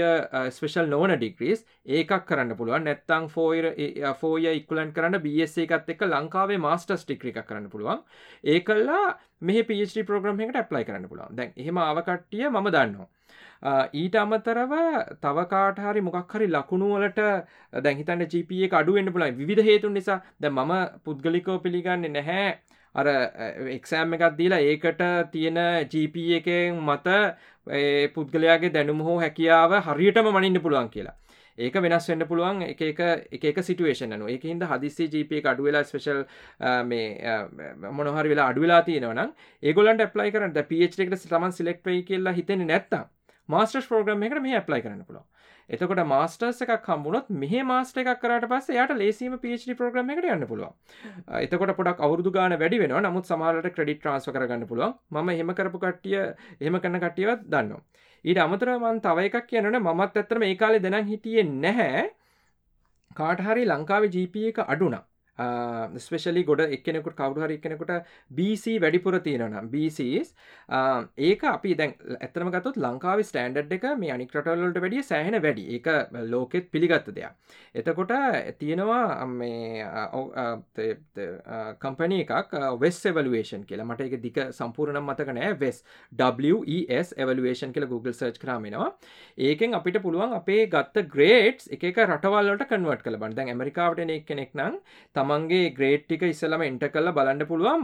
[0.52, 2.84] ස්පේෂල් නෝන ඩිග්‍රීස් ඒකක් කරන්න පුළුවන්.
[2.84, 3.72] නැත්තං ෆෝයර
[4.20, 8.02] ෆෝය ඉක්ලන් කරන්න බස එකත් එක ලංකාවේ මාස්ටර්ස් ටික්‍රික කරන්න පුළුවන්.
[8.46, 11.36] ඒකල්ලා මෙහ පිච ප්‍රෝග්‍රම් එකට ඇප්ලයි කරන්න පුළුවන්.
[11.36, 13.10] දැන් එහෙම ආවකට්ටිය ම දන්නවා.
[13.62, 14.74] ඊට අමතරව
[15.22, 17.20] තවකාට හරි මොකක් හරි ලකුණුවලට
[17.80, 20.22] දැහිතන්න ජප එක අඩුවෙන්න්න පුලයි විධ හේතුන් නිසා.
[20.40, 22.58] ද මම පුද්ගලිකෝ පිළිගන්න නැහැ.
[22.96, 23.08] අර
[23.70, 25.02] එක්සෑම් එකක් දීලා ඒකට
[25.32, 27.08] තියෙන ජීප එකෙන් මත
[28.16, 31.16] පුද්ගලයාගේ දැනුම හෝ හැකියාව හරියටම මනින්න පුළුවන් කියලා.
[31.58, 32.82] ඒක වෙනස් වෙන්න පුළුවන් එක
[33.44, 36.26] එක සිටුවේෂන න එක හිද හදිසි ජීප එක අඩුවෙලා ස්පේශල්
[36.84, 37.38] මේ
[37.92, 39.34] මොනහරි වෙලා අඩුවෙලා තියෙනවනම්
[39.64, 43.10] ඒගොලන්ට ප්ලයි කරට පිච් එකට තමන් සිලෙක්ටයි කියලා හිතෙන නැත්තම්
[43.54, 45.24] මාස්ටර්ස් ප්‍රෝග්‍රම් එකට මේ ඇප්ලයි කරන්න පුළො
[45.70, 50.48] එතකොට මාස්ටර්ස් එකක් හම්බුණොත් මෙහ මාස්ට එකක් කරට පස්ස යට ලේසිම පිච් ප්‍රෝග්‍රම එකට යන්න
[50.48, 55.56] පුළුව එතකොට පොඩක් අවුරදු ගාන වැඩි වෙන නමුත් සමාලට ක්‍රඩිට ට්‍රන්ස් කරගන්න පුළුව ම හෙම
[55.56, 57.82] කරපු කට්ටිය එහෙම කන්න කට්ටියවත් දන්න
[58.26, 62.04] ඊට අමතරමන් තව එකක් කියනට මත් ඇත්තරම ඒ කාලෙ දෙනම් හිටියේ නැහැ.
[63.16, 65.02] කාට හරි ලංකාවේ ජීප එක අඩුනා.
[65.40, 67.92] Uh, ස්පෙශලි ගොඩ එක්කෙනෙකුට කවුහරි එකනෙකුට
[68.30, 70.34] BC වැඩිපුර තියෙනනම් BCස්
[70.70, 75.66] uh, ඒක අපි දැන් ඇතරම ගතුත් ලංකාව ස්ටන්ඩ් එක මේ අනික්‍රටල්ලට වැඩිය සෑහෙන වැඩි.
[75.78, 75.88] එක
[76.28, 77.32] ලෝකෙත් පිළිගත්ත දෙයක්.
[77.74, 78.12] එතකොට
[78.60, 79.88] තියෙනවා uh, මේ
[81.80, 83.88] කම්පනය එකක් වෙස් එවලුවේෂන් කියලා.
[83.88, 85.56] මට එක දික සම්පූර්ණ මතක නෑ.
[85.56, 88.92] වෙස් WES එවලුවේෂන් කියල Google සර්ච් කරාමෙනවා
[89.40, 94.78] ඒකෙන් අපිට පුළුවන් අපේ ගත්ත ග්‍රේට්ස් එක රටවල්ලට කන්වර්ට කළ බන්දැන් ඇමරිකාවට එක් කෙනෙක් නම්
[95.22, 97.84] තම තමන්ගේ ග්‍රේට්ටික ඉස්සලම එන්ට කල්ල බලන්න පුළුවන්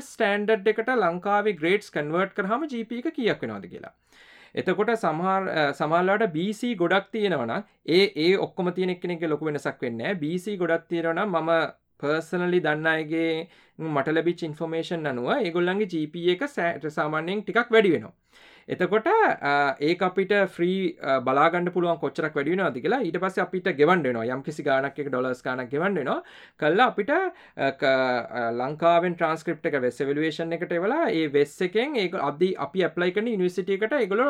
[0.00, 3.92] ස්ටන්ඩ් එකට ලංකාවේ ග්‍රේට්ස් කන්වර්ට් කරහම ජීප එක කියක් වෙනවාද කියලා.
[4.54, 7.54] එතකොට සමහර සමල්ලාට BC ගොඩක් තියෙනවන
[7.88, 11.50] ඒ ඒ ඔක්කොම තියෙනෙක් කෙනෙක ලොක වෙනසක් වෙන්න BC ගොඩක් තියෙනවන මම
[11.98, 13.48] පර්සනලි දන්න අයගේ
[13.78, 18.14] මට ලැබිච් ඉන්ෆෝමේෂන් අනුව ඒගොල්ලන්ගේ GP එක සෑට සාමාන්‍යයෙන් ටිකක් වැඩි වෙනවා.
[18.68, 19.06] එතකොට
[19.80, 20.78] ඒ අපිට ෆ්‍රී
[21.22, 25.42] බලාගන්න පුළුවන් කොච්චරක් වැඩින අති කියලා ඊට පස්ස අපිට ගෙවන්ඩනවා යම් කිසි ගානක් එක ඩොලස්
[25.42, 26.18] කානක් ගෙවන්ඩනවා
[26.58, 27.12] කල්ලා අපිට
[28.58, 33.30] ලංකාවෙන් ට්‍රන්ස්ක්‍රප් එක වෙස් වලුවේෂන් එකට වෙලා ඒ වෙස් එකෙන් ඒ අද අපි ඇප්ලයි කන
[33.36, 34.24] නිසිට එකට එගොල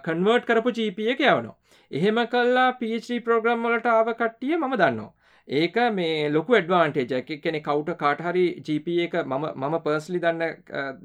[0.00, 1.56] කන්වර්ට් කරපු ජීප එක යවනවා.
[1.90, 5.12] එහෙම කල්ලා පිච ප්‍රෝග්‍රම් වලට ආව කට්ටිය ම දන්නවා.
[5.50, 10.42] ඒක මේ ලොකු ඇඩ්වාන්ටේජ එක කෙනෙ කවුට කාටහරි GP එක මම පර්ස්ලි දන්න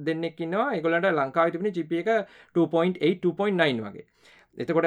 [0.01, 2.11] දෙන්නෙක්කින්නවා එගොලට ලංකාව තිබෙන GP එක
[2.55, 4.05] 2.8 2.9 වගේ.
[4.57, 4.85] එතකොට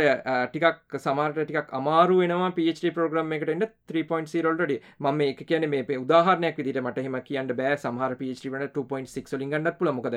[0.53, 6.57] ටිකක් සමාර්ට ටිකක් අමාරු වෙනවා PhD ප්‍රෝග්‍රම් එකට එන්න 3.0ල්ට ම එක කියන මේ උදාහරනයක්
[6.61, 7.77] විදිට මට හෙම කියන්න බෑ.
[7.77, 10.17] සමහර PhD වන 2.6 ලින් ගන්නත් පුළ මොකද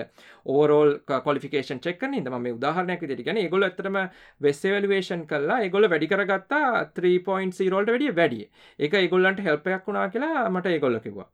[0.56, 0.93] ඕරෝල්
[1.28, 3.99] කොලිෆිකේෂන් චෙක්කන ම මේ උදාහරනයක් විදිට ගැන ගොල ඇතරම
[4.47, 8.47] වෙස්සවලුවේෂන් කල්ලා එගොල වැඩිකරගත්තා 3.0ල්ට වැඩිය වැඩිය.
[8.80, 11.30] එක ඒගොල්ලන්ට හෙල්පයක් වුණා කියලා මට ඒගොල්ල කිවා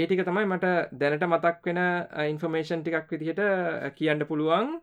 [0.00, 1.80] ඒටික තමයි මට දැනට මතක් වෙන
[2.34, 3.42] ඉන්ෆර්මේෂන් ටිකක් විදිහට
[3.98, 4.74] කියන්න පුළුවන්.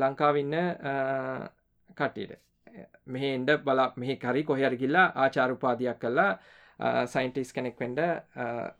[0.00, 0.54] ලංකාවන්න
[1.96, 2.38] කට්ටියට.
[3.06, 6.30] මෙහ එන්ඩ බල මෙහ කරි කොහරි ගිල්ලා ආචාරුපාදයක් කල්ලා
[7.06, 8.00] සයින්ටිස් කෙනෙක් වෙන්ඩ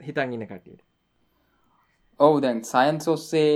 [0.06, 0.82] හිතන් ඉන්න කටියට
[2.20, 3.52] ඔවු දැන් සයින්ස් ඔස්සේ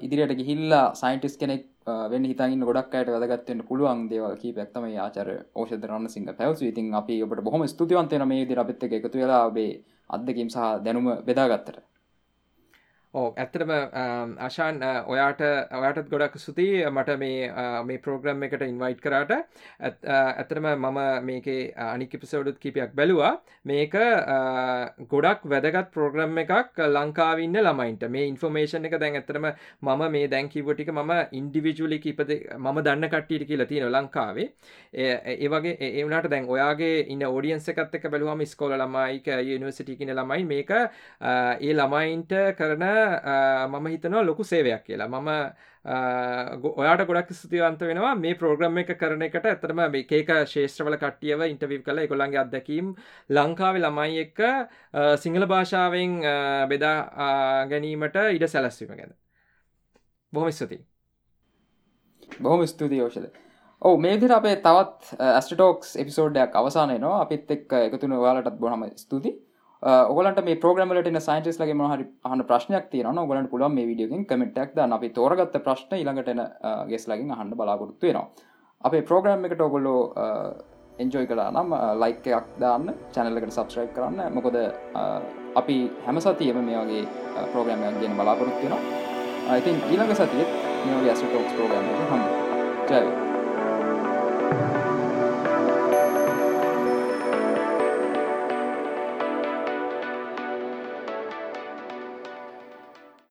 [0.00, 1.64] ඉදිරියට ගිහිල්ලා සයින්ටිස් කෙනෙක්
[2.12, 7.22] වෙන්න හිතන්න ගොඩක් අයට වැදගත්වෙන්න පුළුවන් දේවල් කීපයක්තම ආචර ඕෂද රන්න සිංහ පැවසු ඉතින් අපි
[7.24, 9.72] ඔබට බොහොම ස්තුතිවන්තයන මේ දි අපත් එක එකතු වෙලා ඔබේ
[10.10, 11.76] අදකින් සහ දැනුම බෙදාගත්තට.
[13.14, 13.70] ඕ ඇත්තටම
[14.46, 14.80] අශාන්
[15.12, 15.42] ඔයාට
[15.78, 17.50] ඔයාටත් ගොඩක් සුති මට මේ
[17.88, 19.32] මේ ප්‍රෝග්‍රම් එකට ඉන්වයිට් කරාට.
[19.80, 20.98] ඇතරම මම
[21.28, 23.32] මේකේ අනිකිපිසවඩුත් කිපයක් බැලවා.
[23.64, 23.94] මේක
[25.12, 28.08] ගොඩක් වැදගත් ප්‍රෝග්‍රම් එකක් ලංකාවන්න ළමයින්ට.
[28.16, 29.46] මේ ඉන්ෆර්මේෂන් එක දැන් ඇතරම
[29.82, 34.48] මම මේ දැන්කිවටික මම ඉන්ඩිවිජුලි කිපද මම දන්න කට්ටිට කියලා තියෙන ලංකාවේ.
[34.94, 41.72] ඒවගේ ඒවනට දැන් ඔයාගේ ඉන්න ෝඩියන්ස එකත් එක බැලුවම ස්කෝල ළමයික යනිවසිටිකින ළමයි මේක ඒ
[41.78, 43.02] ළමයින්ට කරන
[43.68, 45.08] මම හිතනවා ලොකු සේවයක් කියලා.
[45.08, 45.28] මම
[46.74, 48.14] ඔයාට ගොඩක් ස්තුතිවන්ත වෙනවා.
[48.16, 51.98] මේ ප්‍රෝග්‍රම් එක කරන එකට ඇතරම මේකේක ශේෂ්ත්‍රවල කට්ටියව ඉන්ටවිව් කළ.
[51.98, 52.94] එකොළන්ගේ අත්දැකීම්
[53.30, 54.40] ලංකාව ළමයි එක්ක
[55.18, 56.18] සිංහල භාෂාවෙන්
[56.68, 56.98] බෙදා
[57.70, 59.14] ගැනීමට ඉඩ සැලස්වීම ගැන.
[60.32, 60.84] බොහොම ස්තුතියි.
[62.40, 63.32] බොහොම ස්තුතියි ෝෂද
[63.82, 69.34] ඕ මේදිර අපේ තවත් ඇස්ටටෝක්ස් එපිසෝඩ්ඩයක් අවසානයනවා අපිත් එක් එකතුන වාලටත් බොහම ස්තුතියි.
[69.84, 74.92] ඔගලට මේ ප්‍රෝග්‍රමලට සයින්ටස් ලගේ මහරි අහන ප්‍රශ්නයක් තියන ගලට පුළුව මේ විඩියකින් කමෙට්ක් ද
[74.96, 76.40] අපි තෝරගත්ත ප්‍රශ්න ඉළඟටන
[76.90, 78.28] ගෙස් ලගින් අහන්න බලාපොරත්තු වෙනවා.
[78.84, 80.00] අපේ ප්‍රෝග්‍රම් එකට ඔගොල්ලෝ
[81.02, 84.32] එන්ජෝයි කලා නම් ලයිකයක් දාන්න චැනල්ලකට සබස්්‍රයි් කරන්න.
[84.36, 84.56] මොකොද
[85.60, 85.76] අපි
[86.06, 87.04] හැම සතියම මේ වගේ
[87.52, 90.50] ප්‍රෝග්‍රමයක් ගෙන බලාපොරොත්තුවෙනවා ඉතින් ඊළඟ සතියත්
[90.86, 92.22] මේ ඇස ටෝක්ස් ප්‍රෝග්‍රම් හම්
[92.88, 93.04] ජය.